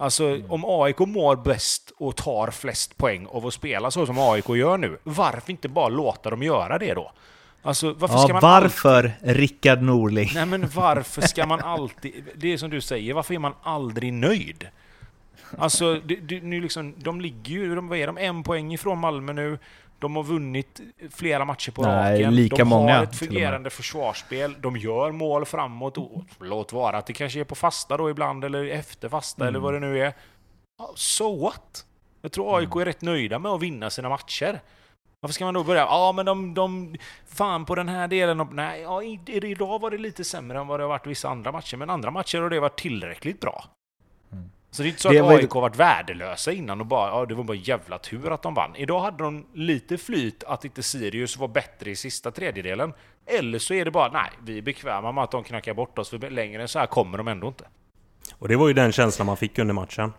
[0.00, 4.48] Alltså, om AIK mår bäst och tar flest poäng av att spela så som AIK
[4.48, 7.12] gör nu, varför inte bara låta dem göra det då?
[7.62, 10.30] Alltså, varför ska ja, man varför Rickard Norling?
[10.34, 12.24] Nej men varför ska man alltid...
[12.34, 14.68] Det är som du säger, varför är man aldrig nöjd?
[15.58, 18.98] Alltså, det, det, nu liksom, de ligger ju, de, vad är de, en poäng ifrån
[18.98, 19.58] Malmö nu.
[20.00, 20.80] De har vunnit
[21.10, 22.34] flera matcher på Nej, raken.
[22.34, 24.54] lika de många, har ett och fungerande försvarsspel.
[24.60, 25.98] De gör mål framåt.
[25.98, 29.58] Och, låt vara att det kanske är på fasta då ibland, eller efter fasta, eller
[29.58, 30.12] vad det nu är.
[30.94, 31.84] So what?
[32.22, 34.60] Jag tror AIK är rätt nöjda med att vinna sina matcher.
[35.20, 35.80] Varför ska man då börja?
[35.80, 36.96] Ja, men de, de...
[37.26, 38.54] Fan, på den här delen av...
[38.54, 41.76] Nej, ja, idag var det lite sämre än vad det har varit vissa andra matcher,
[41.76, 43.64] men andra matcher har det varit tillräckligt bra.
[44.70, 46.86] Så det är inte så Det att var ju- AIK har varit värdelösa innan och
[46.86, 48.76] bara, ja, det var bara jävla tur att de vann.
[48.76, 52.92] Idag hade de lite flyt att inte Sirius var bättre i sista tredjedelen.
[53.26, 56.10] Eller så är det bara, nej, vi är bekväma med att de knackar bort oss,
[56.10, 57.64] för längre än så här kommer de ändå inte.
[58.38, 60.12] Och det var ju den känslan man fick under matchen.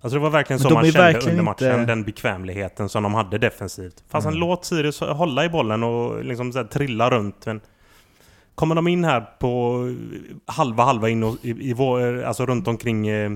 [0.00, 3.14] Alltså det var verkligen så man kände verkligen under matchen, inte- den bekvämligheten som de
[3.14, 4.04] hade defensivt.
[4.08, 7.46] Fast låt Sirius hålla i bollen och liksom så här trilla runt.
[7.46, 7.60] Men
[8.54, 9.78] kommer de in här på
[10.46, 13.32] halva halva in och, i, i vår, alltså runt omkring eh,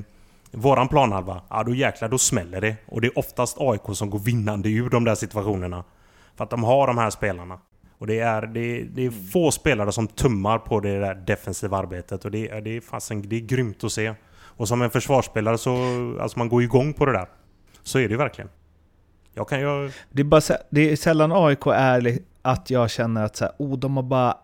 [0.52, 2.76] våran planhalva, ja då jäklar då smäller det.
[2.86, 5.84] Och det är oftast AIK som går vinnande ur de där situationerna.
[6.36, 7.58] För att de har de här spelarna.
[7.98, 12.24] Och det är, det, det är få spelare som tummar på det där defensiva arbetet.
[12.24, 14.14] Och det, är- det, är, fasen, det är grymt att se.
[14.40, 15.72] Och som en försvarsspelare så...
[16.20, 17.28] Alltså man går igång på det där.
[17.82, 18.50] Så är det ju verkligen.
[19.34, 19.90] Jag kan ju...
[20.10, 20.40] Det är, bara,
[20.70, 24.36] det är sällan AIK är att jag känner att så här, oh, de har bara...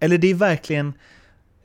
[0.00, 0.88] Eller det är verkligen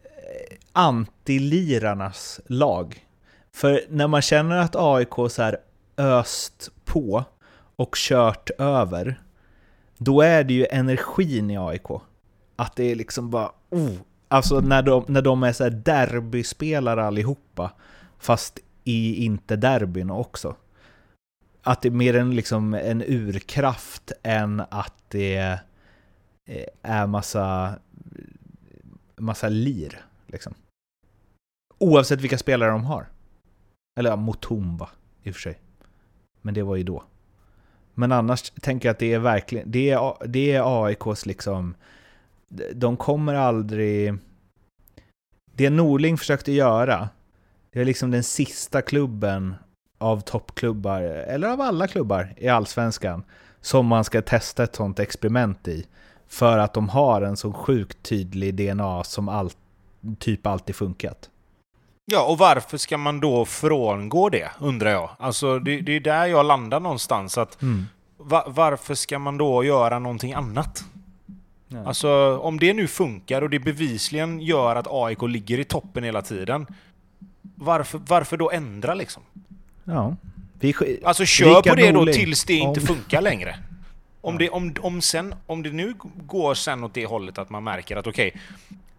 [0.03, 3.05] eh, antilirarnas lag.
[3.51, 5.57] För när man känner att AIK så här
[5.97, 7.23] öst på
[7.75, 9.21] och kört över,
[9.97, 11.87] då är det ju energin i AIK.
[12.55, 13.51] Att det är liksom bara...
[13.69, 13.93] Oh,
[14.27, 17.71] alltså när de, när de är så här derbyspelare allihopa,
[18.19, 20.55] fast i inte derbyn också
[21.63, 25.59] att det är mer en, liksom, en urkraft än att det
[26.49, 27.75] eh, är massa,
[29.17, 30.05] massa lir.
[30.27, 30.53] Liksom.
[31.77, 33.09] Oavsett vilka spelare de har.
[33.99, 34.89] Eller ja, Mutumba
[35.23, 35.59] i och för sig.
[36.41, 37.03] Men det var ju då.
[37.93, 41.75] Men annars tänker jag att det är verkligen, det är, det är AIKs liksom,
[42.73, 44.17] de kommer aldrig...
[45.55, 47.09] Det Norling försökte göra,
[47.71, 49.55] det är liksom den sista klubben
[49.97, 53.23] av toppklubbar, eller av alla klubbar i Allsvenskan,
[53.61, 55.85] som man ska testa ett sånt experiment i.
[56.27, 59.49] För att de har en så sjukt tydlig DNA som all,
[60.19, 61.29] typ alltid funkat.
[62.05, 65.09] Ja, och varför ska man då frångå det, undrar jag.
[65.19, 67.37] Alltså, det, det är där jag landar någonstans.
[67.37, 67.57] Att
[68.17, 70.83] va, varför ska man då göra någonting annat?
[71.67, 71.85] Ja.
[71.85, 76.21] Alltså, om det nu funkar och det bevisligen gör att AIK ligger i toppen hela
[76.21, 76.67] tiden.
[77.55, 79.23] Varför, varför då ändra liksom?
[79.83, 80.15] Ja.
[80.59, 80.73] Vi,
[81.05, 82.13] Alltså kör Rickard på det då Norling.
[82.15, 83.55] tills det inte Om- funkar längre.
[84.25, 85.93] Om, det, om, om, sen, om det nu
[86.27, 88.41] går sen åt det hållet att man märker att okej, okay,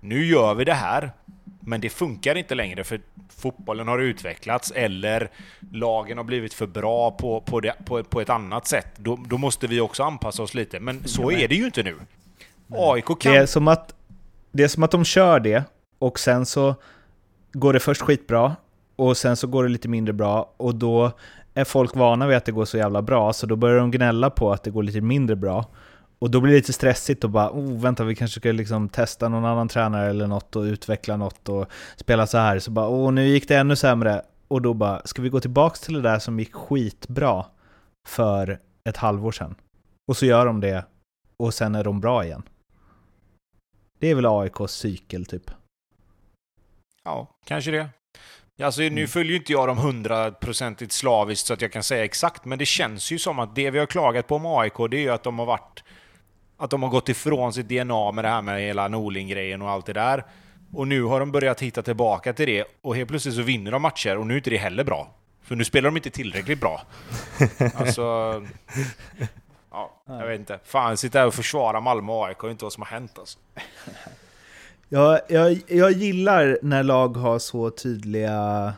[0.01, 1.11] nu gör vi det här,
[1.61, 5.31] men det funkar inte längre för fotbollen har utvecklats eller
[5.73, 8.87] lagen har blivit för bra på, på, det, på, på ett annat sätt.
[8.97, 10.81] Då, då måste vi också anpassa oss lite.
[10.81, 11.97] Men så är det ju inte nu.
[12.71, 13.33] AIK kan...
[13.33, 13.95] Det är, som att,
[14.53, 15.65] det är som att de kör det
[15.99, 16.75] och sen så
[17.53, 18.57] går det först skitbra
[18.97, 21.13] och sen så går det lite mindre bra och då
[21.55, 24.31] är folk vana vid att det går så jävla bra så då börjar de gnälla
[24.31, 25.67] på att det går lite mindre bra.
[26.19, 29.29] Och då blir det lite stressigt och bara oh, vänta vi kanske ska liksom testa
[29.29, 32.59] någon annan tränare eller något och utveckla något och spela så här.
[32.59, 34.23] Så bara åh nu gick det ännu sämre.
[34.49, 37.47] Och då bara, ska vi gå tillbaks till det där som gick skitbra
[38.09, 39.55] för ett halvår sedan?
[40.09, 40.85] Och så gör de det
[41.37, 42.43] och sen är de bra igen.
[43.99, 45.51] Det är väl AIKs cykel typ.
[47.05, 47.89] Ja, kanske det.
[48.63, 49.09] Alltså, nu mm.
[49.09, 52.67] följer ju inte jag dem hundraprocentigt slaviskt så att jag kan säga exakt, men det
[52.67, 55.23] känns ju som att det vi har klagat på med AIK, det är ju att
[55.23, 55.85] de har varit...
[56.57, 59.87] Att de har gått ifrån sitt DNA med det här med hela Norling-grejen och allt
[59.87, 60.25] det där.
[60.73, 63.83] Och nu har de börjat hitta tillbaka till det, och helt plötsligt så vinner de
[63.83, 65.09] matcher, och nu är inte det heller bra.
[65.43, 66.83] För nu spelar de inte tillräckligt bra.
[67.75, 68.03] Alltså...
[69.71, 70.59] Ja, jag vet inte.
[70.65, 73.39] Fan, sitta här och försvara Malmö och AIK och inte vad som har hänt alltså.
[74.95, 78.73] Jag, jag, jag gillar när lag har så tydliga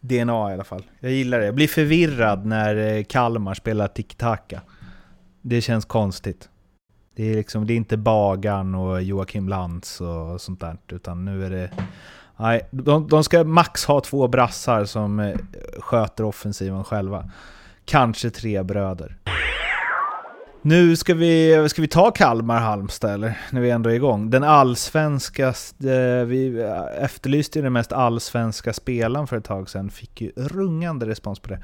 [0.00, 0.82] DNA i alla fall.
[1.00, 1.44] Jag gillar det.
[1.44, 4.60] Jag blir förvirrad när eh, Kalmar spelar tiki-taka.
[5.42, 6.48] Det känns konstigt.
[7.14, 11.44] Det är, liksom, det är inte Bagan och Joakim Lantz och sånt där, utan nu
[11.44, 11.70] är det...
[12.36, 15.36] Nej, de, de ska max ha två brassar som eh,
[15.78, 17.30] sköter offensiven själva.
[17.84, 19.16] Kanske tre bröder.
[20.62, 23.38] Nu ska vi, ska vi ta Kalmar-Halmstad eller?
[23.50, 24.30] När vi ändå är igång.
[24.30, 26.60] Den allsvenska, eh, vi
[26.98, 31.48] efterlyste ju den mest allsvenska spelaren för ett tag sedan, fick ju rungande respons på
[31.48, 31.60] det.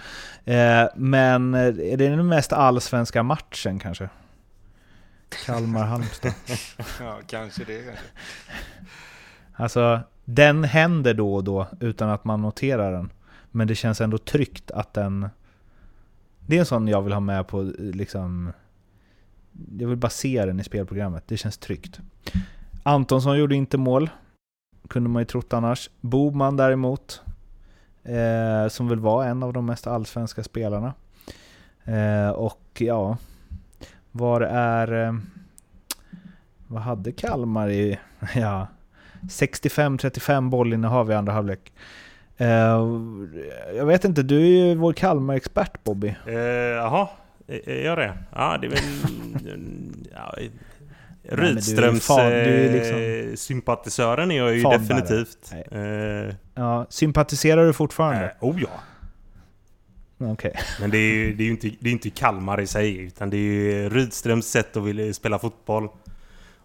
[0.55, 4.09] Eh, men eh, är det den mest allsvenska matchen kanske?
[5.47, 6.33] Kalmar-Halmstad.
[7.01, 8.05] ja, kanske det kanske.
[9.53, 13.13] Alltså, den händer då och då utan att man noterar den.
[13.51, 15.29] Men det känns ändå tryggt att den...
[16.47, 18.53] Det är en sån jag vill ha med på liksom
[19.79, 21.25] jag vill bara se den i spelprogrammet.
[21.27, 22.01] Det känns tryggt.
[22.83, 24.11] Antonsson gjorde inte mål.
[24.89, 25.91] Kunde man ju trott annars.
[26.01, 27.23] Boman däremot.
[28.05, 30.95] Eh, som väl var en av de mest allsvenska spelarna.
[31.85, 33.17] Eh, och ja,
[34.13, 35.07] var är...
[35.07, 35.15] Eh,
[36.69, 37.99] vad hade Kalmar i...
[38.35, 38.67] Ja,
[39.23, 41.73] 65-35 bollinnehav i andra halvlek.
[42.37, 42.81] Eh,
[43.77, 46.15] jag vet inte, du är ju vår Kalmar-expert Bobby.
[46.27, 47.09] Eh, jaha,
[47.49, 48.19] är jag det?
[48.35, 48.81] Ja, det är väl...
[50.13, 50.35] ja,
[51.29, 52.09] Rydströms
[52.73, 55.53] liksom sympatisören är jag ju definitivt.
[55.73, 58.25] Uh, ja, sympatiserar du fortfarande?
[58.25, 58.69] Uh, oh ja.
[60.19, 60.53] Okay.
[60.81, 63.37] Men det är ju det är inte, det är inte Kalmar i sig, utan det
[63.37, 65.89] är ju Rydströms sätt att vilja spela fotboll.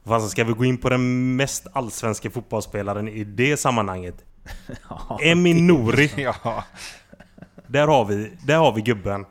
[0.05, 4.15] Fast ska vi gå in på den mest allsvenska fotbollsspelaren i det sammanhanget?
[4.89, 6.11] ja, Emi Nouri.
[6.17, 6.63] ja.
[7.67, 9.25] Där har vi, där har vi gubben.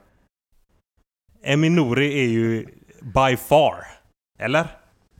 [1.44, 2.66] Emi Nouri är ju
[3.00, 3.84] by far.
[4.38, 4.66] Eller?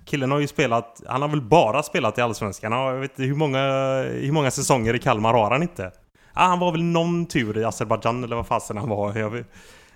[0.05, 1.03] Killen har ju spelat...
[1.07, 2.73] Han har väl bara spelat i Allsvenskan.
[2.73, 3.63] Jag vet inte hur många,
[4.03, 5.93] hur många säsonger i Kalmar har han inte?
[6.33, 9.45] Ah, han var väl någon tur i Azerbajdzjan eller vad fasen han var.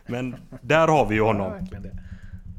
[0.07, 1.53] Men där har vi ju honom.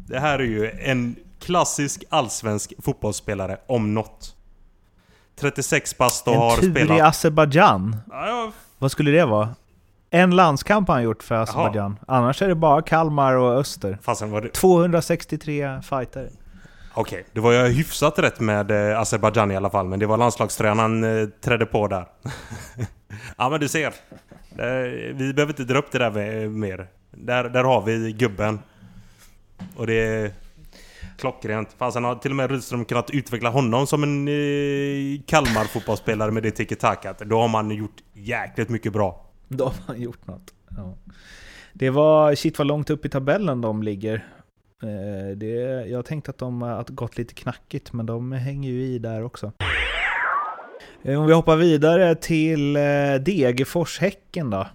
[0.07, 4.35] Det här är ju en klassisk allsvensk fotbollsspelare om något.
[5.39, 6.77] 36 bast och har spelat...
[6.77, 7.95] En tur i Azerbajdzjan?
[8.09, 9.55] Ja, Vad skulle det vara?
[10.15, 11.99] En landskamp har han gjort för Azerbajdzjan.
[12.07, 13.97] Annars är det bara Kalmar och Öster.
[14.01, 14.49] Fasen var det...
[14.49, 16.29] 263 fighter.
[16.93, 19.87] Okej, okay, då var jag hyfsat rätt med eh, Azerbajdzjan i alla fall.
[19.87, 22.05] Men det var landslagströjan han eh, trädde på där.
[23.37, 23.87] ja men du ser.
[23.87, 26.87] Eh, vi behöver inte dra upp det där mer.
[27.11, 28.59] Där, där har vi gubben.
[29.75, 30.31] Och det är
[31.17, 31.75] klockrent.
[31.77, 36.51] Fasen har till och med Rydström kunnat utveckla honom som en eh, Kalmar-fotbollsspelare med det
[36.51, 37.19] tiki-takat.
[37.19, 39.25] Då har man gjort jäkligt mycket bra.
[39.57, 40.53] Då har man gjort något.
[40.77, 40.95] Ja.
[41.73, 44.27] Det var, shit vad långt upp i tabellen de ligger.
[44.83, 48.99] Eh, det, jag tänkte att de har gått lite knackigt, men de hänger ju i
[48.99, 49.51] där också.
[51.03, 52.81] Eh, om vi hoppar vidare till eh,
[53.19, 54.67] Degerfors-Häcken då.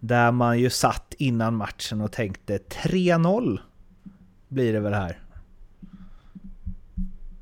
[0.00, 3.58] Där man ju satt innan matchen och tänkte 3-0
[4.48, 5.18] blir det väl här.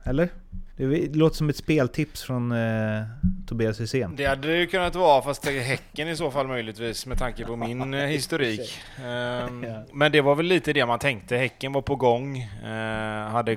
[0.04, 0.28] Eller?
[0.78, 3.02] Det låter som ett speltips från eh,
[3.46, 4.16] Tobias Hysén.
[4.16, 7.56] Det hade det ju kunnat vara, fast Häcken i så fall möjligtvis med tanke på
[7.56, 8.80] min eh, historik.
[8.98, 11.36] Um, men det var väl lite det man tänkte.
[11.36, 12.36] Häcken var på gång.
[12.64, 12.70] Uh,
[13.28, 13.56] hade,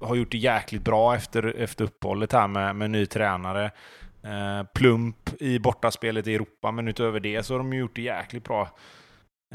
[0.00, 3.70] har gjort det jäkligt bra efter, efter uppehållet här med, med ny tränare.
[4.24, 8.44] Uh, plump i bortaspelet i Europa, men utöver det så har de gjort det jäkligt
[8.44, 8.68] bra.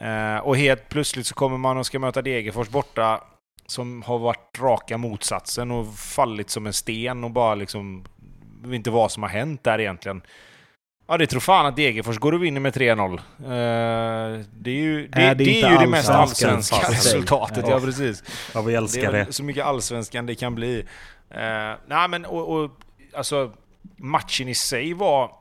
[0.01, 3.23] Uh, och helt plötsligt så kommer man och ska möta Degerfors borta
[3.69, 8.05] som har varit raka motsatsen och fallit som en sten och bara liksom...
[8.65, 10.21] Inte vad som har hänt där egentligen.
[11.07, 13.11] Ja, det tror fan att Degerfors går och vinner med 3-0.
[13.11, 17.71] Uh, det är ju det, Är det det, är ju det mest allsvenska resultatet, Ja.
[17.71, 18.23] ja precis.
[18.53, 19.23] Ja, vi Det älskar är det.
[19.23, 20.79] väl så mycket allsvenskan det kan bli.
[20.79, 22.71] Uh, nej men och, och
[23.13, 23.53] alltså
[23.97, 25.31] matchen i sig var...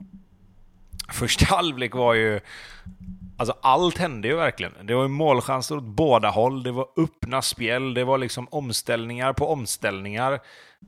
[1.12, 2.40] Första halvlek var ju...
[3.38, 4.72] Alltså allt hände ju verkligen.
[4.82, 9.32] Det var ju målchanser åt båda håll, det var öppna spjäll, det var liksom omställningar
[9.32, 10.32] på omställningar.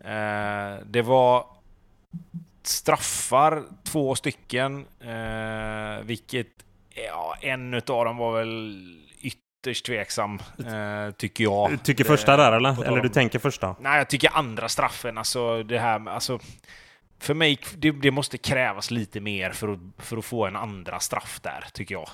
[0.04, 1.46] Eh, det var
[2.62, 6.46] straffar, två stycken, eh, vilket
[7.06, 8.82] ja, en utav dem var väl
[9.20, 11.82] ytterst tveksam, eh, tycker jag.
[11.84, 12.84] Tycker första där Eh, eller?
[12.84, 13.76] Eller du tänker första?
[13.80, 16.38] Nej, jag tycker andra straffen, alltså det här med, alltså
[17.20, 21.00] för mig, det, det måste krävas lite mer för att, för att få en andra
[21.00, 22.08] straff där, tycker jag.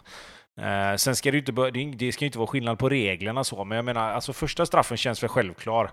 [0.66, 3.76] Eh, sen ska det ju inte, det ska inte vara skillnad på reglerna så, men
[3.76, 5.90] jag menar, alltså första straffen känns väl självklar.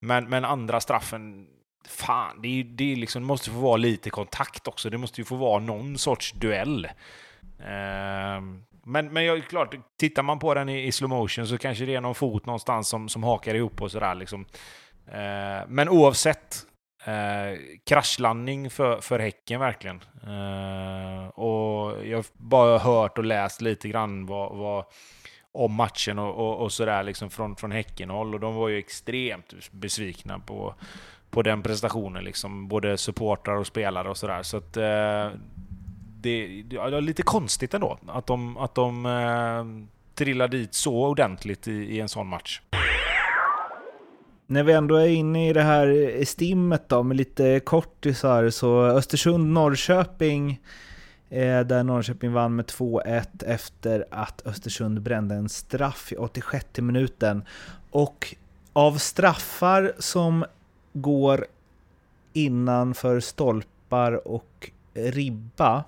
[0.00, 1.46] Men, men andra straffen,
[1.88, 4.90] fan, det, är, ju- det liksom, det måste få vara lite kontakt också.
[4.90, 6.84] Det måste ju få vara någon sorts duell.
[7.58, 8.40] Eh,
[8.86, 11.94] men, men jag, klart, tittar man på den i, i slow motion så kanske det
[11.94, 14.46] är någon fot någonstans som, som hakar ihop och sådär liksom.
[15.06, 16.66] Eh, men oavsett,
[17.04, 20.00] eh, kraschlandning för, för Häcken verkligen.
[20.22, 24.84] Eh, och jag har bara hört och läst lite grann vad, vad,
[25.52, 29.54] om matchen och, och, och sådär liksom från, från Häckenhåll och de var ju extremt
[29.70, 30.74] besvikna på,
[31.30, 32.68] på den prestationen liksom.
[32.68, 34.42] Både supportrar och spelare och sådär.
[34.42, 35.30] Så att eh,
[36.20, 39.64] det, det är lite konstigt ändå att de, att de eh,
[40.14, 42.60] trillar dit så ordentligt i, i en sån match.
[44.46, 48.86] När vi ändå är inne i det här eh, stimmet då med lite kortisar så
[48.86, 50.60] Östersund-Norrköping
[51.30, 57.44] eh, där Norrköping vann med 2-1 efter att Östersund brände en straff i 86 minuten.
[57.90, 58.36] Och
[58.72, 60.44] av straffar som
[60.92, 61.46] går
[62.32, 65.84] innanför stolpar och ribba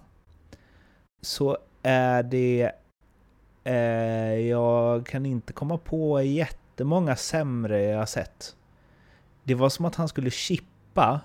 [1.23, 2.73] så är det...
[3.65, 6.23] Eh, jag kan inte komma på
[6.77, 8.57] jättemånga sämre jag har sett.
[9.45, 11.21] Det var som att han skulle chippa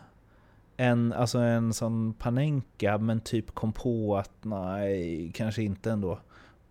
[0.77, 6.19] en, alltså en sån Panenka men typ kom på att nej, kanske inte ändå.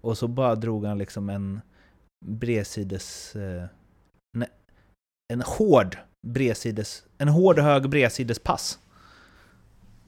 [0.00, 1.60] Och så bara drog han liksom en
[2.26, 3.36] bredsides...
[3.36, 4.48] En, eh,
[5.32, 7.04] en hård bredsides...
[7.18, 8.78] En hård hög bredsidespass.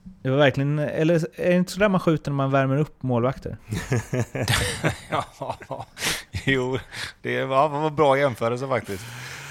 [0.03, 0.79] Det var verkligen...
[0.79, 3.57] Eller är det inte sådär man skjuter när man värmer upp målvakter?
[5.09, 5.85] Ja,
[6.45, 6.79] jo,
[7.21, 9.05] det var, var en bra jämförelse faktiskt.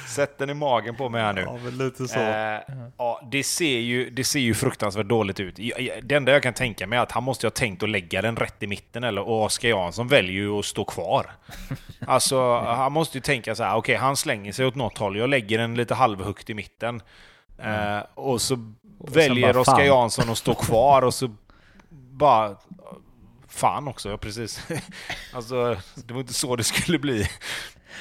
[0.09, 1.41] Sätt den i magen på mig här nu.
[1.41, 2.19] Ja, men lite så.
[2.21, 2.61] Eh,
[2.97, 5.57] ja, det ser, ju, det ser ju fruktansvärt dåligt ut.
[6.03, 8.23] Det enda jag kan tänka mig är att han måste ju ha tänkt att lägga
[8.23, 11.31] den rätt i mitten, eller, och Oskar Jansson väljer ju att stå kvar.
[12.07, 15.31] Alltså, han måste ju tänka så här, okej, han slänger sig åt något håll, jag
[15.31, 17.03] lägger den lite halvhögt i mitten.
[17.59, 18.75] Eh, och så
[19.09, 19.81] väljer Oskar.
[19.81, 21.31] Jansson att stå kvar, och så
[21.91, 22.57] bara...
[23.49, 24.69] Fan också, ja precis.
[25.35, 27.21] alltså, det var inte så det skulle bli.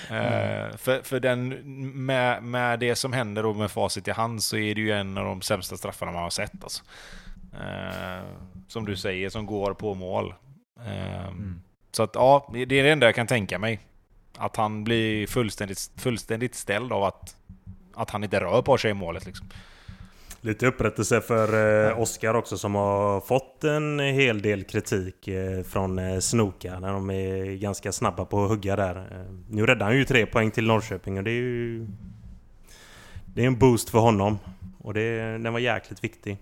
[0.10, 1.50] Eh, för för den,
[2.06, 5.18] med, med det som händer och med facit i hand så är det ju en
[5.18, 6.64] av de sämsta straffarna man har sett.
[6.64, 6.84] Alltså.
[7.54, 8.24] Eh,
[8.68, 10.34] som du säger, som går på mål.
[10.86, 11.32] Eh,
[11.92, 13.80] Så att ja, det är det enda jag kan tänka mig.
[14.38, 17.36] Att han blir fullständigt, fullständigt ställd av att,
[17.94, 19.26] att han inte rör på sig i målet.
[19.26, 19.50] Liksom.
[20.44, 26.00] Lite upprättelse för eh, Oscar också som har fått en hel del kritik eh, från
[26.00, 28.96] eh, Snoka när de är ganska snabba på att hugga där.
[28.96, 31.88] Eh, nu räddar han ju tre poäng till Norrköping och det är ju...
[33.26, 34.40] Det är en boost för honom.
[34.80, 36.38] Och det, den var jäkligt viktig.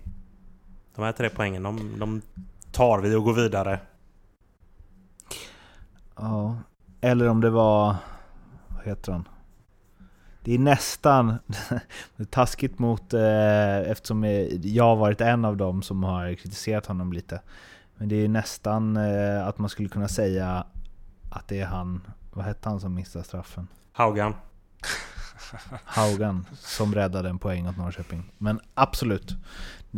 [0.94, 2.22] De här tre poängen, de, de
[2.72, 3.80] tar vi och går vidare.
[6.16, 6.56] Ja,
[7.00, 7.96] eller om det var...
[8.68, 9.28] Vad heter han?
[10.42, 11.38] Det är nästan
[12.30, 13.14] taskigt mot...
[13.14, 14.24] Eh, eftersom
[14.62, 17.40] jag har varit en av dem som har kritiserat honom lite.
[17.96, 20.64] Men det är nästan eh, att man skulle kunna säga
[21.30, 22.00] att det är han...
[22.32, 23.68] Vad hette han som missade straffen?
[23.92, 24.34] Haugan.
[25.84, 28.32] Haugan som räddade en poäng åt Norrköping.
[28.38, 29.36] Men absolut.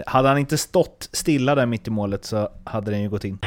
[0.07, 3.38] Hade han inte stått stilla där mitt i målet så hade den ju gått in.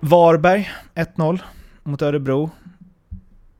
[0.00, 1.40] Varberg 1-0
[1.82, 2.50] mot Örebro.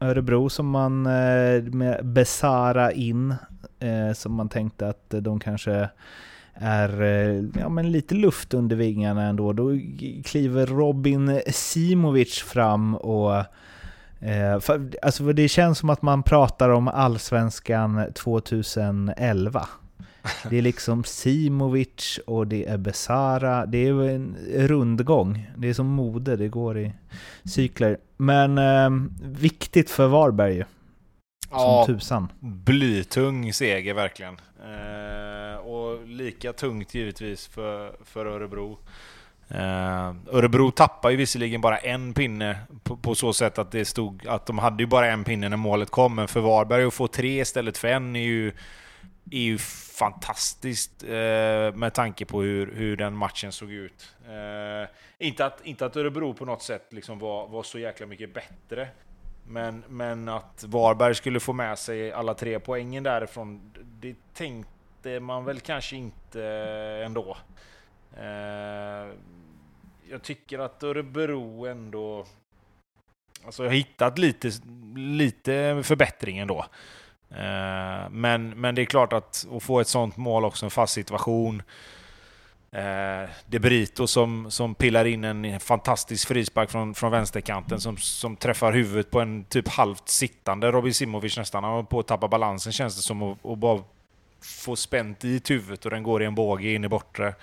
[0.01, 3.35] Örebro som man eh, med Besara in,
[3.81, 5.89] eh, som man tänkte att de kanske
[6.55, 9.53] är eh, ja, men lite luft under vingarna ändå.
[9.53, 9.79] Då
[10.25, 13.45] kliver Robin Simovic fram och
[14.21, 19.69] Eh, för, alltså det känns som att man pratar om Allsvenskan 2011.
[20.51, 23.67] Det är liksom Simovic och det är Besara.
[23.67, 25.51] Det är en rundgång.
[25.57, 26.93] Det är som mode, det går i
[27.45, 27.99] cykler.
[28.17, 28.91] Men eh,
[29.23, 30.65] viktigt för Varberg ju.
[31.51, 32.29] som tusan.
[32.41, 34.37] Blytung seger verkligen.
[34.59, 38.79] Eh, och lika tungt givetvis för, för Örebro.
[39.51, 44.27] Uh, Örebro tappar ju visserligen bara en pinne på, på, så sätt att det stod
[44.27, 47.09] att de hade ju bara en pinne när målet kom, men för Varberg att få
[47.09, 48.53] tre istället för en är ju,
[49.31, 49.59] är ju
[49.99, 54.15] fantastiskt eh, med tanke på hur, hur den matchen såg ut.
[54.29, 54.89] Eh,
[55.19, 58.89] inte, att, inte att Örebro på något sätt liksom var, var så jäkla mycket bättre,
[59.47, 65.45] men, men att Varberg skulle få med sig alla tre poängen därifrån, det tänkte man
[65.45, 66.45] väl kanske inte
[67.05, 67.37] ändå
[68.17, 69.13] eh,
[70.11, 72.27] jag tycker att Örebro ändå...
[73.45, 74.51] Alltså jag har hittat lite,
[74.97, 76.67] lite förbättring ändå.
[77.31, 80.93] Eh, men, men det är klart att, att få ett sånt mål också, en fast
[80.95, 81.63] situation.
[82.73, 88.37] Eh, De Brito som, som pillar in en fantastisk frispark från, från vänsterkanten som, som
[88.37, 91.65] träffar huvudet på en typ halvt sittande Robin Simovic nästan.
[91.65, 93.83] Han var på att tappa balansen känns det som och, och bara
[94.43, 97.35] få spänt i huvudet och den går i en båge in i bortre.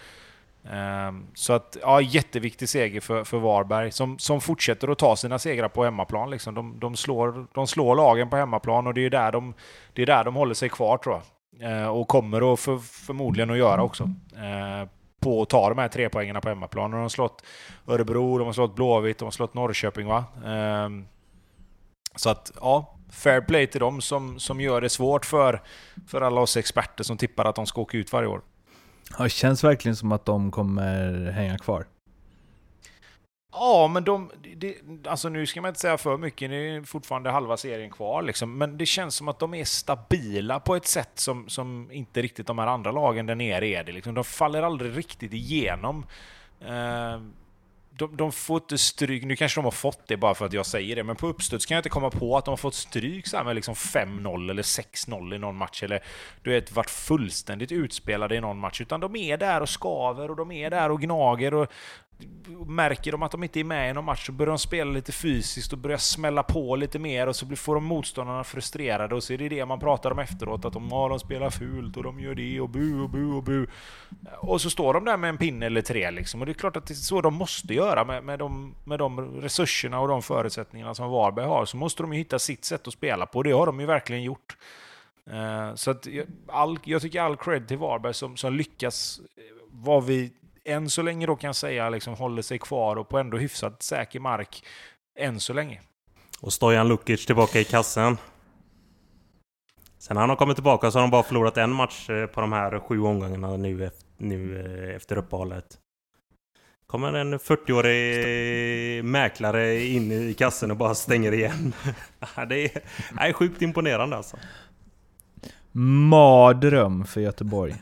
[0.72, 5.40] Ehm, så att, ja, jätteviktig seger för, för Varberg som, som fortsätter att ta sina
[5.40, 6.30] segrar på hemmaplan.
[6.30, 6.56] Liksom.
[6.56, 9.54] De, de, slår, de slår lagen på hemmaplan och det är där de,
[9.94, 11.72] det är där de håller sig kvar tror jag.
[11.72, 14.04] Ehm, och kommer att för, förmodligen att göra också.
[14.38, 14.88] Ehm,
[15.20, 16.92] på att ta de här tre poängerna på hemmaplan.
[16.92, 17.44] de har slått
[17.88, 20.26] Örebro, de har slått Blåvitt, de har slått Norrköping va?
[22.16, 25.62] Så att, ja, fair play till dem som, som gör det svårt för,
[26.08, 28.42] för alla oss experter som tippar att de ska åka ut varje år.
[29.18, 31.86] Ja, det känns verkligen som att de kommer hänga kvar.
[33.52, 34.32] Ja, men de...
[34.56, 34.76] Det,
[35.06, 38.22] alltså nu ska man inte säga för mycket, det är fortfarande halva serien kvar.
[38.22, 38.58] Liksom.
[38.58, 42.48] Men det känns som att de är stabila på ett sätt som, som inte riktigt
[42.48, 43.92] de här andra lagen där nere är det.
[43.92, 44.14] Liksom.
[44.14, 46.06] De faller aldrig riktigt igenom.
[46.62, 47.22] Eh,
[47.98, 50.66] de, de får inte stryk, nu kanske de har fått det bara för att jag
[50.66, 53.28] säger det, men på uppstuds kan jag inte komma på att de har fått stryk
[53.28, 56.04] så med liksom 5-0 eller 6-0 i någon match, eller
[56.42, 60.36] du vet, varit fullständigt utspelade i någon match, utan de är där och skaver och
[60.36, 61.72] de är där och gnager och
[62.68, 65.12] märker de att de inte är med i någon match så börjar de spela lite
[65.12, 69.34] fysiskt och börjar smälla på lite mer och så får de motståndarna frustrerade och så
[69.34, 72.20] är det det man pratar om efteråt att de, ja, de spelar fult och de
[72.20, 73.68] gör det och bu och bu och bu.
[74.40, 76.78] Och så står de där med en pinne eller tre liksom och det är klart
[76.78, 80.22] att det är så de måste göra med, med, de, med de resurserna och de
[80.22, 83.44] förutsättningarna som Varberg har så måste de ju hitta sitt sätt att spela på och
[83.44, 84.58] det har de ju verkligen gjort.
[85.32, 86.08] Eh, så att
[86.48, 89.22] all, jag tycker all cred till Varberg som, som lyckas
[89.72, 90.32] vad vi
[90.66, 93.84] än så länge då kan jag säga liksom håller sig kvar och på ändå hyfsat
[93.84, 94.66] säker mark
[95.20, 95.82] än så länge.
[96.42, 98.18] Och Stojan Lukic tillbaka i kassen.
[99.98, 102.52] Sen han har kommit tillbaka så har de bara förlorat en match eh, på de
[102.52, 105.78] här sju omgångarna nu, nu eh, efter uppehållet.
[106.88, 111.74] Kommer en 40-årig mäklare in i kassen och bara stänger igen.
[112.36, 112.72] det, är,
[113.14, 114.38] det är sjukt imponerande alltså.
[115.72, 117.76] Mardröm för Göteborg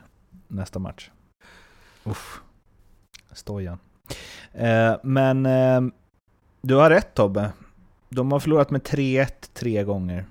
[0.47, 1.09] nästa match.
[2.03, 2.41] Uff.
[3.33, 3.79] Stojan.
[4.53, 5.81] Eh, men eh,
[6.61, 7.51] du har rätt Tobbe.
[8.09, 10.25] De har förlorat med 3-1 tre gånger.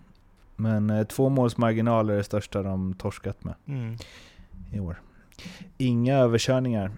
[0.56, 3.96] Men eh, två målsmarginaler är det största de torskat med mm.
[4.72, 5.00] i år.
[5.78, 6.90] Inga överkörningar.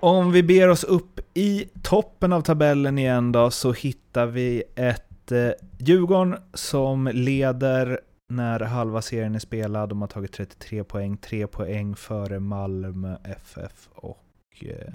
[0.00, 5.32] Om vi ber oss upp i toppen av tabellen igen då, så hittar vi ett
[5.32, 9.88] eh, Djurgården som leder när halva serien är spelad.
[9.88, 14.25] De har tagit 33 poäng, 3 poäng före Malmö FF och
[14.64, 14.92] Eh,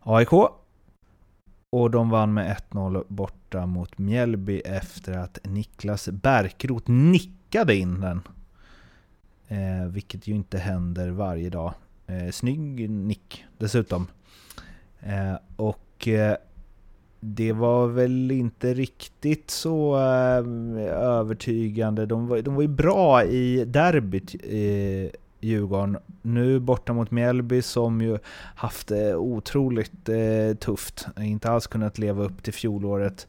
[0.00, 0.32] AIK.
[1.70, 8.20] Och de vann med 1-0 borta mot Mjällby efter att Niklas Bärkroth nickade in den.
[9.48, 11.74] Eh, vilket ju inte händer varje dag.
[12.06, 14.06] Eh, snygg nick dessutom.
[15.00, 16.36] Eh, och eh,
[17.20, 20.44] det var väl inte riktigt så eh,
[20.92, 22.06] övertygande.
[22.06, 25.98] De var, de var ju bra i derbyt eh, Djurgården.
[26.22, 28.18] Nu borta mot Mjällby som ju
[28.54, 31.06] haft det otroligt eh, tufft.
[31.20, 33.26] Inte alls kunnat leva upp till fjolåret.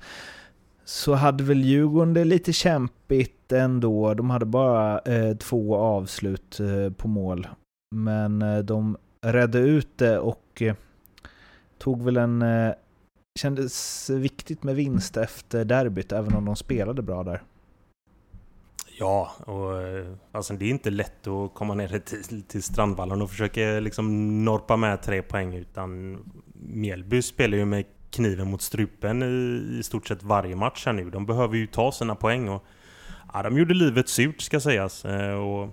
[0.85, 4.13] Så hade väl Djurgården det lite kämpigt ändå.
[4.13, 7.47] De hade bara eh, två avslut eh, på mål.
[7.95, 10.75] Men eh, de redde ut det och eh,
[11.77, 12.41] tog väl en...
[12.41, 12.73] Eh,
[13.39, 17.41] kändes viktigt med vinst efter derbyt, även om de spelade bra där.
[19.03, 23.29] Ja, och eh, alltså det är inte lätt att komma ner till, till Strandvallen och
[23.29, 26.17] försöka liksom norpa med tre poäng utan
[26.53, 31.09] Mjällby spelar ju med kniven mot strupen i, i stort sett varje match här nu.
[31.09, 32.63] De behöver ju ta sina poäng och
[33.33, 35.05] ja, de gjorde livet surt ska sägas.
[35.05, 35.69] Eh, och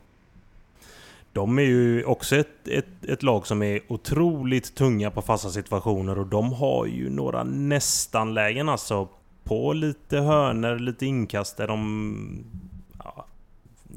[1.32, 6.18] de är ju också ett, ett, ett lag som är otroligt tunga på fasta situationer
[6.18, 9.08] och de har ju några nästan-lägen alltså
[9.44, 12.44] på lite hörner, lite inkast där de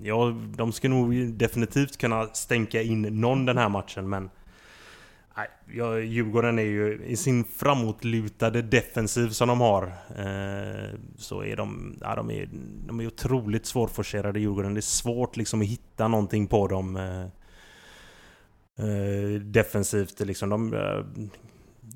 [0.02, 4.30] ja, de ska nog definitivt kunna stänka in någon den här matchen, men...
[5.38, 9.84] Nej, ja, Djurgården är ju i sin framåtlutade defensiv som de har.
[10.18, 12.50] Eh, så är de, ja, de, är,
[12.88, 14.74] de är otroligt svårforcerade Djurgården.
[14.74, 16.96] Det är svårt liksom att hitta någonting på dem.
[16.96, 17.24] Eh,
[18.86, 20.50] eh defensivt liksom.
[20.50, 21.06] De, eh,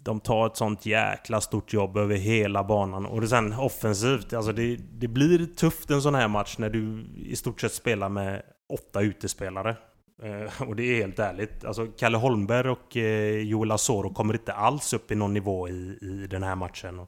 [0.07, 3.05] de tar ett sånt jäkla stort jobb över hela banan.
[3.05, 7.35] Och sen offensivt, alltså det, det blir tufft en sån här match när du i
[7.35, 8.41] stort sett spelar med
[8.73, 9.75] åtta utespelare.
[10.23, 11.65] Eh, och det är helt ärligt.
[11.65, 15.97] Alltså Kalle Holmberg och eh, Joel Asoro kommer inte alls upp i någon nivå i,
[16.01, 17.07] i den här matchen.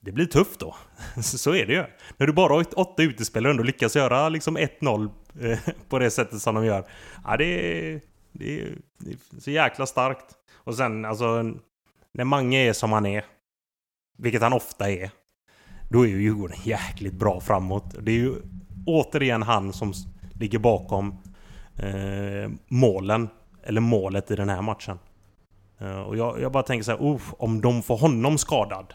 [0.00, 0.76] Det blir tufft då.
[1.22, 1.84] Så är det ju.
[2.16, 5.10] När du bara har åtta utespelare och lyckas göra liksom 1-0
[5.40, 5.58] eh,
[5.88, 6.84] på det sättet som de gör.
[7.24, 8.00] Ja, det är,
[8.32, 10.36] det är, det är så jäkla starkt.
[10.64, 11.42] Och sen alltså,
[12.12, 13.24] när Mange är som han är,
[14.18, 15.10] vilket han ofta är,
[15.90, 17.94] då är ju Djurgården jäkligt bra framåt.
[18.00, 18.34] Det är ju
[18.86, 19.92] återigen han som
[20.32, 21.16] ligger bakom
[21.76, 23.28] eh, målen,
[23.62, 24.98] eller målet i den här matchen.
[25.78, 28.94] Eh, och jag, jag, bara tänker så här, oh, om de får honom skadad.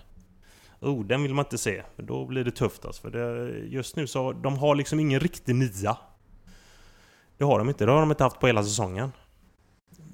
[0.82, 1.84] Oh, den vill man inte se.
[1.98, 3.02] Då blir det tufft alltså.
[3.02, 5.98] För det, just nu så de har liksom ingen riktig nia.
[7.38, 7.86] Det har de inte.
[7.86, 9.12] Det har de inte haft på hela säsongen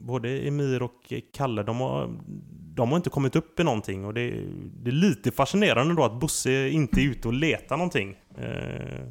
[0.01, 2.09] både Emir och Kalle, de har,
[2.75, 4.05] de har inte kommit upp i någonting.
[4.05, 4.29] Och det,
[4.83, 8.15] det är lite fascinerande då att Bosse inte är ute och letar någonting.
[8.37, 9.07] Eh,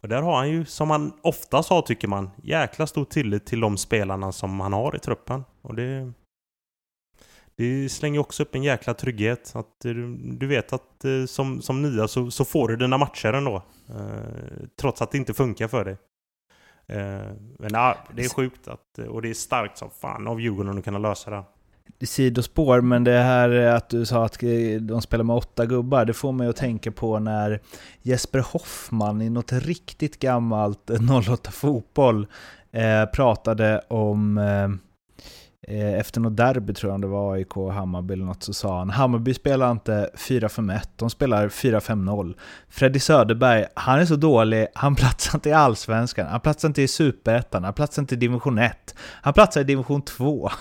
[0.00, 3.60] och där har han ju, som han oftast har tycker man, jäkla stor tillit till
[3.60, 5.44] de spelarna som han har i truppen.
[5.62, 6.12] Och det,
[7.56, 9.52] det slänger också upp en jäkla trygghet.
[9.54, 12.98] Att eh, du, du vet att eh, som, som nya så, så får du dina
[12.98, 13.62] matcher ändå.
[13.88, 15.96] Eh, trots att det inte funkar för dig.
[16.88, 20.78] Eh, men ja, det är sjukt att, och det är starkt som fan av Djurgården
[20.78, 21.44] att kunna lösa det.
[21.98, 24.38] det Sidospår, men det här att du sa att
[24.80, 27.60] de spelar med åtta gubbar, det får mig att tänka på när
[28.02, 30.90] Jesper Hoffman i något riktigt gammalt
[31.30, 32.26] 08 fotboll
[32.72, 34.87] eh, pratade om Eh,
[35.66, 38.90] efter något derby tror jag det var AIK och Hammarby eller något så sa han
[38.90, 42.34] Hammarby spelar inte 4-5-1, de spelar 4-5-0.
[42.68, 46.88] Freddy Söderberg, han är så dålig, han platsar inte i Allsvenskan, han platsar inte i
[46.88, 50.50] Superettan, han platsar inte i Division 1, han platsar i Division 2.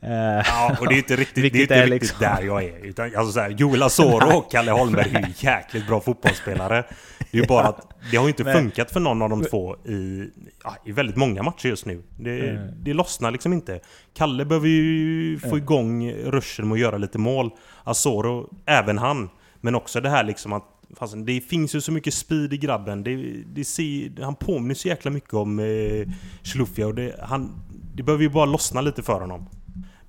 [0.00, 0.10] Eh,
[0.46, 2.18] ja, och det är inte riktigt, det är inte är riktigt liksom...
[2.20, 2.86] där jag är.
[2.86, 6.84] Utan, alltså så här, Joel Asoro och Kalle Holmberg är ju jäkligt bra fotbollsspelare.
[7.32, 10.30] Det är ju bara att det har inte funkat för någon av de två i,
[10.64, 12.02] ja, i väldigt många matcher just nu.
[12.18, 12.70] Det, mm.
[12.84, 13.80] det lossnar liksom inte.
[14.14, 17.50] Kalle behöver ju få igång ruschen med att göra lite mål.
[17.84, 19.30] Asoro, även han.
[19.60, 23.02] Men också det här liksom att Fast det finns ju så mycket speed i grabben.
[23.02, 23.16] Det,
[23.46, 26.08] det ser, han påminner så jäkla mycket om eh,
[26.42, 27.52] Schluffia och det, han,
[27.94, 29.48] det behöver ju bara lossna lite för honom.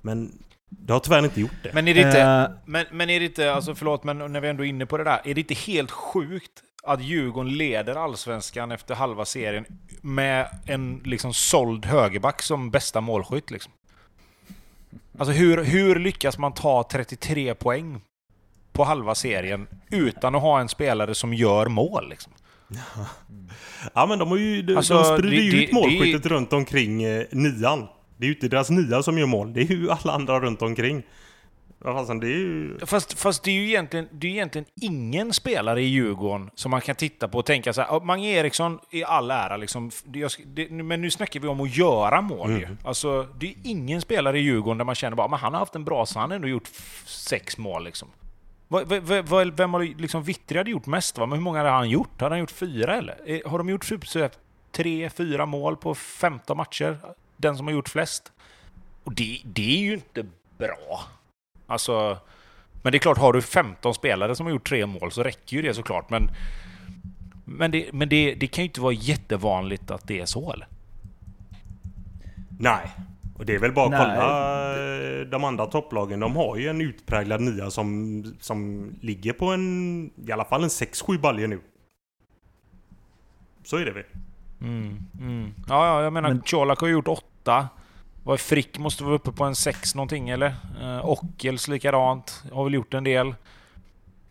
[0.02, 0.32] Men
[0.68, 1.70] det har tyvärr inte gjort det.
[1.74, 4.48] Men är det inte, uh, men, men är det inte alltså förlåt, men när vi
[4.48, 8.72] ändå är inne på det där, är det inte helt sjukt att Djurgården leder allsvenskan
[8.72, 9.64] efter halva serien
[10.00, 13.72] med en liksom såld högerback som bästa målskytt liksom?
[15.18, 18.00] Alltså hur, hur lyckas man ta 33 poäng
[18.72, 22.32] på halva serien utan att ha en spelare som gör mål liksom?
[23.94, 27.02] Ja men de har ju, de, alltså, de sprider ju ut målskyttet det, runt omkring
[27.02, 27.86] eh, nian.
[28.16, 30.62] Det är ju inte deras nia som gör mål, det är ju alla andra runt
[30.62, 31.02] omkring.
[31.84, 32.78] Alltså, det är ju...
[32.86, 36.80] Fast, fast det är ju egentligen, det är egentligen ingen spelare i Djurgården som man
[36.80, 40.70] kan titta på och tänka så här, Mange Eriksson i all ära liksom, det, det,
[40.70, 42.60] men nu snackar vi om att göra mål mm.
[42.60, 42.76] ju.
[42.84, 45.74] Alltså, det är ingen spelare i Djurgården där man känner bara, men han har haft
[45.74, 46.68] en bra, så han har ändå gjort
[47.04, 48.08] sex mål liksom.
[48.68, 51.26] Vem har liksom Vittry hade gjort mest va?
[51.26, 52.20] Men hur många har han gjort?
[52.20, 53.48] Har han gjort fyra eller?
[53.48, 54.04] Har de gjort typ
[54.72, 56.98] tre, fyra mål på 15 matcher?
[57.36, 58.32] Den som har gjort flest?
[59.04, 60.26] Och det, det är ju inte
[60.58, 61.04] bra.
[61.66, 62.18] Alltså...
[62.82, 65.56] Men det är klart, har du 15 spelare som har gjort tre mål så räcker
[65.56, 66.10] ju det såklart.
[66.10, 66.30] Men,
[67.44, 70.66] men, det, men det, det kan ju inte vara jättevanligt att det är så eller?
[72.58, 72.90] Nej,
[73.38, 74.00] och det är väl bara att Nej.
[74.00, 76.20] kolla eh, de andra topplagen.
[76.20, 80.10] De har ju en utpräglad nia som, som ligger på en...
[80.26, 81.60] I alla fall en 6-7 baljer nu.
[83.64, 84.04] Så är det väl?
[84.60, 85.54] Mm, mm.
[85.68, 86.40] Ja, ja, jag menar Men...
[86.40, 87.68] Colak har gjort 8.
[88.24, 90.54] Var Frick måste vara uppe på en 6 någonting eller?
[90.82, 92.44] Eh, Ockels likadant.
[92.52, 93.34] Har väl gjort en del.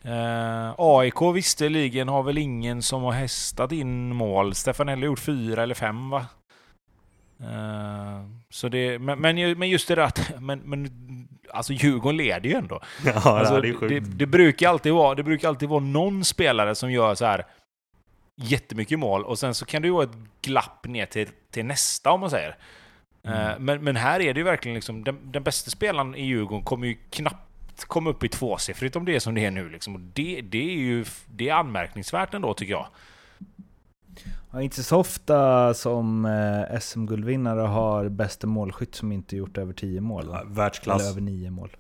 [0.02, 4.56] Eh, AIK visserligen har väl ingen som har hästat in mål.
[4.56, 6.26] Stefanelli har gjort 4 eller 5 va?
[7.42, 9.20] Uh, så det, men,
[9.60, 10.90] men just det där att, men, men
[11.50, 12.82] alltså Djurgården leder ju ändå.
[13.06, 16.76] Ja, alltså, det, är det, det, brukar alltid vara, det brukar alltid vara någon spelare
[16.76, 17.46] som gör så här
[18.36, 22.12] jättemycket mål och sen så kan det ju vara ett glapp ner till, till nästa
[22.12, 22.58] om man säger.
[23.28, 23.52] Mm.
[23.52, 26.66] Uh, men, men här är det ju verkligen liksom, den, den bästa spelaren i Djurgården
[26.66, 29.96] kommer ju knappt komma upp i tvåsiffrigt om det är som det är nu liksom.
[29.96, 32.88] Och det, det är ju det är anmärkningsvärt ändå tycker jag.
[34.52, 40.02] Ja, inte så ofta som eh, SM-guldvinnare har bästa målskytt som inte gjort över 10
[40.02, 40.28] mål.
[40.28, 40.44] Va?
[40.46, 41.02] Världsklass.
[41.02, 41.78] Eller över 9 mål.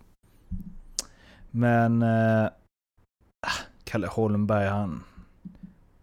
[1.52, 2.46] Men eh,
[3.42, 5.04] ah, Kalle Holmberg, han,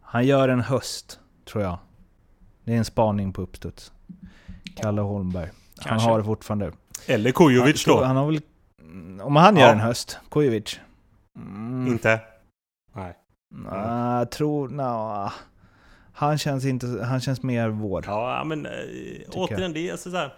[0.01, 1.79] han gör en höst, tror jag.
[2.65, 3.93] Det är en spaning på uppstuds.
[4.82, 5.51] Kalle Holmberg.
[5.78, 6.09] Han Kanske.
[6.11, 6.73] har det fortfarande.
[7.07, 8.05] Eller Kujovic han, då.
[8.05, 8.40] Han har väl,
[9.23, 9.73] om han gör Ja.
[9.73, 10.81] en höst, Kujovic.
[11.39, 12.20] Mm, Inte?
[12.94, 13.15] Nej.
[13.55, 15.32] nah, jag tror, nah,
[16.12, 18.05] han känns inte, han känns mer vår.
[18.07, 18.73] Ja, men äh,
[19.32, 20.35] återigen, det är alltså så här,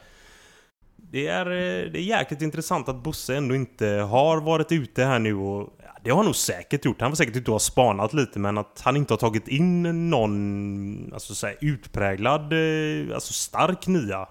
[1.13, 5.19] det är, eh, det är jäkligt intressant att Bosse ändå inte har varit ute här
[5.19, 7.01] nu och ja, det har han nog säkert gjort.
[7.01, 10.11] Han var säkert ute och har spanat lite men att han inte har tagit in
[10.11, 14.29] någon alltså så här, utpräglad, eh, alltså stark nia.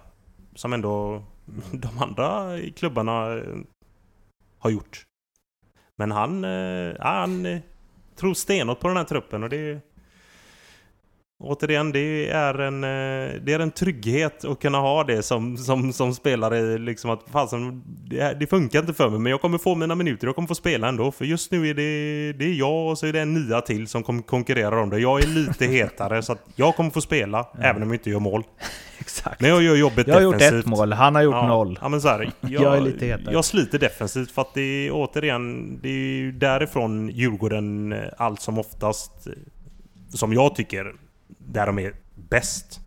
[0.54, 1.24] Som ändå
[1.72, 3.58] de andra klubbarna eh,
[4.58, 5.04] har gjort.
[5.96, 7.60] Men han, ja, han
[8.16, 9.80] tror stenhårt på den här truppen och det
[11.44, 15.92] Återigen, det är en, eh, det är en trygghet att kunna ha det som, som,
[15.92, 16.78] som spelare.
[16.78, 20.26] Liksom att, fasen, det, det funkar inte för mig, men jag kommer få mina minuter.
[20.26, 21.12] Jag kommer få spela ändå.
[21.12, 23.88] För just nu är det, det är jag och så är det en nia till
[23.88, 24.98] som kommer konkurrera om det.
[24.98, 28.20] Jag är lite hetare, så att jag kommer få spela, även om jag inte gör
[28.20, 28.44] mål.
[28.98, 29.40] Exakt.
[29.40, 30.60] Men jag gör jobbet jag har gjort defensivt.
[30.60, 31.78] ett mål, han har gjort ja, noll.
[31.82, 33.34] Ja, men så här, jag, Jag är lite hetare.
[33.34, 38.40] Jag sliter defensivt för att det är återigen, det är ju därifrån Djurgården eh, allt
[38.40, 39.32] som oftast, eh,
[40.08, 40.92] som jag tycker,
[41.46, 42.80] där de är bäst.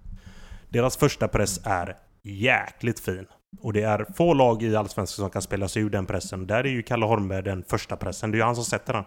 [0.69, 3.25] Deras första press är jäkligt fin.
[3.61, 6.47] Och det är få lag i Allsvenskan som kan spela sig ur den pressen.
[6.47, 8.31] Där är ju Kalle Holmberg den första pressen.
[8.31, 9.03] Det är ju han som sätter den.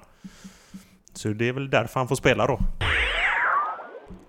[1.15, 2.59] Så det är väl därför han får spela då.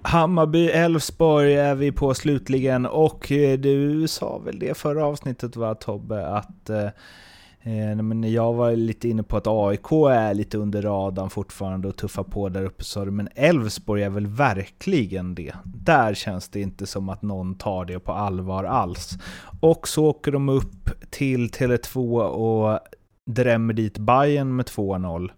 [0.02, 5.76] Hammarby, Elfsborg är vi på slutligen och eh, du sa väl det förra avsnittet va
[5.76, 6.88] Tobbe att eh,
[7.62, 11.96] Eh, men jag var lite inne på att AIK är lite under radarn fortfarande och
[11.96, 15.54] tuffar på där uppe sa du, men Elfsborg är väl verkligen det.
[15.64, 19.18] Där känns det inte som att någon tar det på allvar alls.
[19.60, 22.80] Och så åker de upp till Tele2 och
[23.32, 25.32] drämmer dit Bayern med 2-0.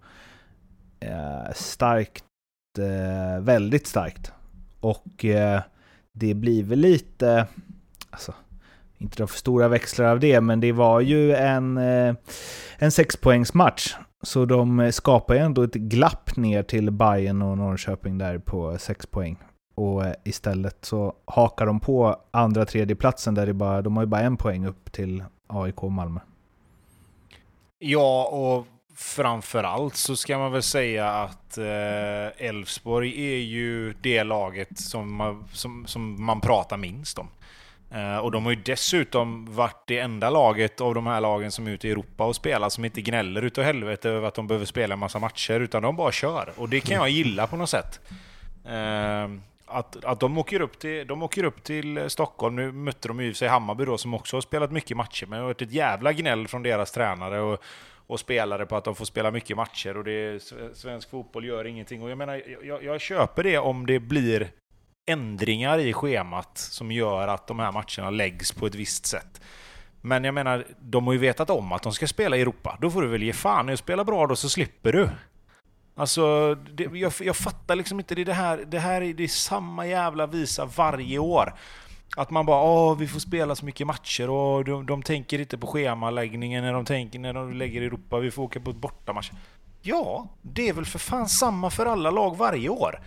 [0.99, 2.23] Eh, starkt,
[2.79, 4.31] eh, väldigt starkt.
[4.79, 5.61] Och eh,
[6.13, 7.47] det blir väl lite,
[8.09, 8.33] alltså,
[9.01, 12.15] inte dra för stora växlar av det, men det var ju en, eh,
[12.77, 13.95] en sexpoängsmatch.
[14.23, 18.77] Så de eh, skapar ju ändå ett glapp ner till Bayern och Norrköping där på
[18.77, 19.37] sex poäng.
[19.75, 24.03] Och eh, istället så hakar de på andra tredje platsen där det bara, de har
[24.03, 26.19] ju bara en poäng upp till AIK och Malmö.
[27.79, 34.79] Ja, och framförallt så ska man väl säga att eh, Elfsborg är ju det laget
[34.79, 37.27] som man, som, som man pratar minst om.
[37.93, 41.67] Eh, och de har ju dessutom varit det enda laget av de här lagen som
[41.67, 44.65] är ute i Europa och spelar som inte gnäller utav helvete över att de behöver
[44.65, 46.53] spela en massa matcher, utan de bara kör.
[46.57, 47.99] Och det kan jag gilla på något sätt.
[48.65, 49.29] Eh,
[49.65, 53.27] att, att de, åker upp till, de åker upp till Stockholm, nu mötte de ju
[53.27, 55.47] i och för sig Hammarby då som också har spelat mycket matcher, men det har
[55.47, 57.63] varit ett jävla gnäll från deras tränare och,
[58.07, 60.39] och spelare på att de får spela mycket matcher och det är,
[60.73, 62.03] svensk fotboll gör ingenting.
[62.03, 64.51] Och jag menar, jag, jag köper det om det blir
[65.05, 69.41] ändringar i schemat som gör att de här matcherna läggs på ett visst sätt.
[70.01, 72.77] Men jag menar, de har ju vetat om att de ska spela i Europa.
[72.81, 75.09] Då får du väl ge fan i att spela bra då så slipper du.
[75.95, 78.65] Alltså, det, jag, jag fattar liksom inte det, det här.
[78.67, 81.53] Det här är, det är samma jävla visa varje år.
[82.17, 85.57] Att man bara åh, vi får spela så mycket matcher och de, de tänker inte
[85.57, 89.31] på schemaläggningen när de tänker när de lägger Europa, vi får åka på ett bortamatch.
[89.81, 92.99] Ja, det är väl för fan samma för alla lag varje år.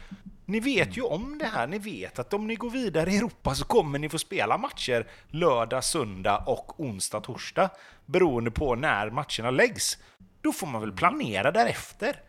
[0.47, 3.55] Ni vet ju om det här, ni vet att om ni går vidare i Europa
[3.55, 7.71] så kommer ni få spela matcher lördag, söndag och onsdag, torsdag.
[8.07, 9.99] Beroende på när matcherna läggs.
[10.41, 12.21] Då får man väl planera därefter.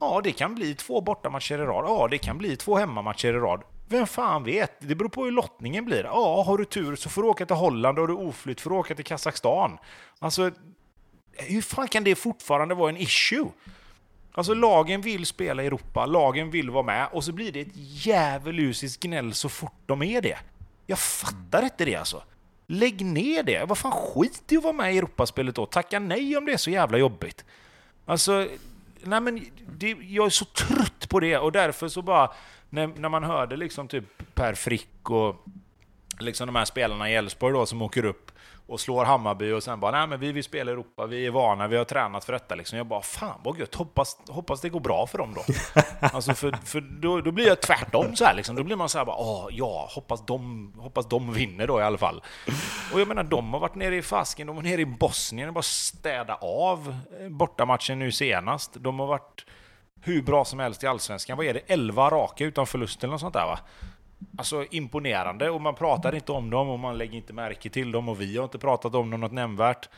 [0.00, 1.84] Ja, det kan bli två bortamatcher i rad.
[1.88, 3.62] Ja, det kan bli två hemmamatcher i rad.
[3.88, 4.72] Vem fan vet?
[4.78, 6.04] Det beror på hur lottningen blir.
[6.04, 8.70] Ja, har du tur så får du åka till Holland och har du oflytt får
[8.70, 9.78] du åka till Kazakstan.
[10.18, 10.50] Alltså,
[11.32, 13.46] hur fan kan det fortfarande vara en issue?
[14.34, 17.72] Alltså lagen vill spela i Europa, lagen vill vara med och så blir det ett
[17.74, 20.38] djävulusiskt gnäll så fort de är det.
[20.86, 22.22] Jag fattar inte det alltså.
[22.66, 23.64] Lägg ner det.
[23.68, 25.66] Vad fan skit i att vara med i Europaspelet då.
[25.66, 27.44] Tacka nej om det är så jävla jobbigt.
[28.06, 28.48] Alltså,
[29.02, 29.44] nej men
[29.78, 32.32] det, jag är så trött på det och därför så bara
[32.70, 35.44] när, när man hörde liksom typ Per Frick och
[36.18, 38.31] liksom de här spelarna i Elfsborg då som åker upp
[38.66, 41.30] och slår Hammarby och sen bara nej men vi vill spela i Europa, vi är
[41.30, 42.78] vana, vi har tränat för detta liksom.
[42.78, 45.42] Jag bara fan vad gött, hoppas, hoppas det går bra för dem då.
[46.00, 48.56] alltså för, för då, då blir jag tvärtom så här liksom.
[48.56, 51.82] Då blir man så här bara åh ja, hoppas de, hoppas de vinner då i
[51.82, 52.22] alla fall.
[52.92, 55.54] Och jag menar de har varit nere i Fasken, de var nere i Bosnien och
[55.54, 56.96] bara städa av
[57.30, 58.70] bortamatchen nu senast.
[58.74, 59.44] De har varit
[60.04, 61.36] hur bra som helst i Allsvenskan.
[61.36, 61.60] Vad är det?
[61.66, 63.58] 11 raka utan förlust eller något sånt där va?
[64.36, 68.08] Alltså, imponerande och man pratar inte om dem och man lägger inte märke till dem
[68.08, 69.88] och vi har inte pratat om dem något nämnvärt.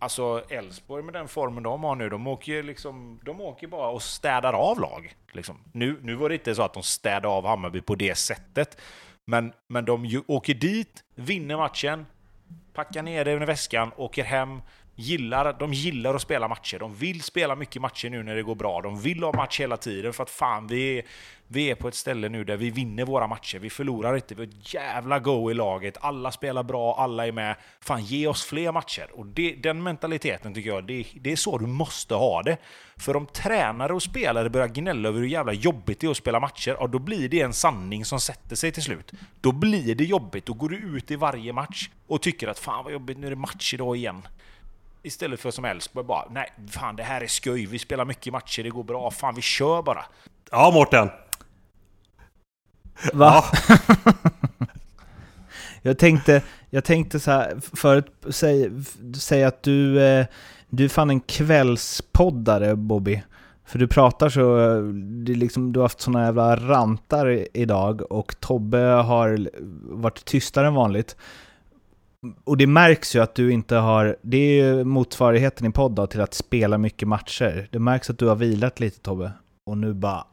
[0.00, 4.02] Alltså Elfsborg med den formen de har nu, de åker, liksom, de åker bara och
[4.02, 5.14] städar av lag.
[5.32, 5.56] Liksom.
[5.72, 8.80] Nu, nu var det inte så att de städade av Hammarby på det sättet.
[9.24, 12.06] Men, men de ju, åker dit, vinner matchen,
[12.72, 14.62] packar ner det i väskan, åker hem,
[14.94, 16.78] gillar, de gillar att spela matcher.
[16.78, 18.80] De vill spela mycket matcher nu när det går bra.
[18.80, 21.04] De vill ha match hela tiden för att fan, vi är,
[21.52, 23.58] vi är på ett ställe nu där vi vinner våra matcher.
[23.58, 24.34] Vi förlorar inte.
[24.34, 25.96] Vi har ett jävla go i laget.
[26.00, 27.56] Alla spelar bra, alla är med.
[27.80, 29.10] Fan, ge oss fler matcher.
[29.12, 32.56] Och det, den mentaliteten tycker jag, det, det är så du måste ha det.
[32.96, 36.40] För om tränare och spelare börjar gnälla över hur jävla jobbigt det är att spela
[36.40, 39.12] matcher, ja, då blir det en sanning som sätter sig till slut.
[39.40, 40.46] Då blir det jobbigt.
[40.46, 43.30] Då går du ut i varje match och tycker att fan vad jobbigt, nu är
[43.30, 44.22] det match idag igen.
[45.02, 48.62] Istället för som Elfsborg bara, nej fan det här är skoj, vi spelar mycket matcher,
[48.62, 50.04] det går bra, fan vi kör bara.
[50.50, 51.10] Ja, Mårten.
[53.12, 53.44] Va?
[55.82, 58.70] jag, tänkte, jag tänkte så här, förut, säg,
[59.18, 60.26] säg att du, eh,
[60.68, 63.22] du är fan en kvällspoddare Bobby.
[63.64, 64.56] För du pratar så,
[65.24, 69.48] det liksom, du har haft såna jävla rantar idag och Tobbe har
[69.82, 71.16] varit tystare än vanligt.
[72.44, 76.06] Och det märks ju att du inte har, det är ju motsvarigheten i podd då,
[76.06, 77.68] till att spela mycket matcher.
[77.70, 79.32] Det märks att du har vilat lite Tobbe.
[79.66, 80.24] Och nu bara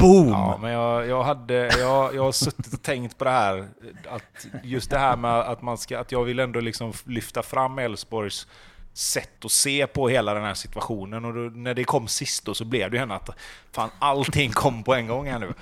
[0.00, 0.28] BOOM!
[0.28, 3.68] Ja, men jag, jag, hade, jag, jag har suttit och tänkt på det här.
[4.08, 7.78] Att just det här med att, man ska, att jag vill ändå liksom lyfta fram
[7.78, 8.46] Elfsborgs
[8.92, 11.24] sätt att se på hela den här situationen.
[11.24, 13.30] Och då, när det kom sist då så blev det ju att
[13.72, 15.52] fan, allting kom på en gång här nu.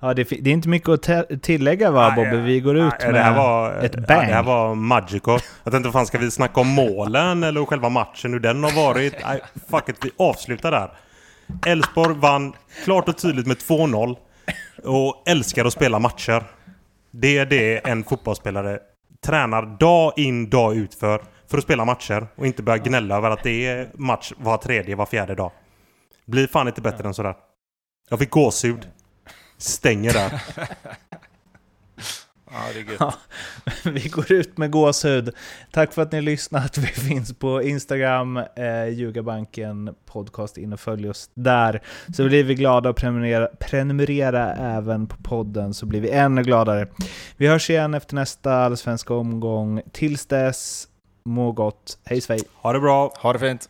[0.00, 2.36] Ja, det, det, är inte mycket att tillägga va Bobby?
[2.36, 4.04] Vi går ut nej, med var, ett bang.
[4.08, 5.40] Ja, det här var magical.
[5.64, 9.14] Jag tänkte, fan ska vi snacka om målen eller själva matchen, hur den har varit?
[9.24, 9.40] Nej,
[9.70, 10.90] fuck it, vi avslutar där.
[11.66, 12.52] Elfsborg vann
[12.84, 14.16] klart och tydligt med 2-0.
[14.84, 16.44] Och älskar att spela matcher.
[17.10, 18.78] Det är det en fotbollsspelare
[19.24, 21.22] tränar dag in, dag ut för.
[21.50, 24.96] För att spela matcher och inte börja gnälla över att det är match var tredje,
[24.96, 25.52] var fjärde dag.
[26.26, 27.34] Blir fan inte bättre än sådär.
[28.10, 28.88] Jag fick gåshud.
[29.58, 30.42] Stänger där.
[32.54, 33.14] Ja, det är ja,
[33.90, 35.30] vi går ut med gåshud.
[35.70, 36.78] Tack för att ni har lyssnat.
[36.78, 41.82] Vi finns på Instagram, eh, Ljugarbanken podcast, in och följ oss där.
[42.16, 46.86] Så blir vi glada och prenumerera, prenumerera även på podden så blir vi ännu gladare.
[47.36, 49.82] Vi hörs igen efter nästa allsvenska omgång.
[49.92, 50.88] Tills dess,
[51.24, 51.98] må gott.
[52.04, 52.40] Hej svej!
[52.54, 53.12] Ha det bra!
[53.16, 53.68] Ha det fint!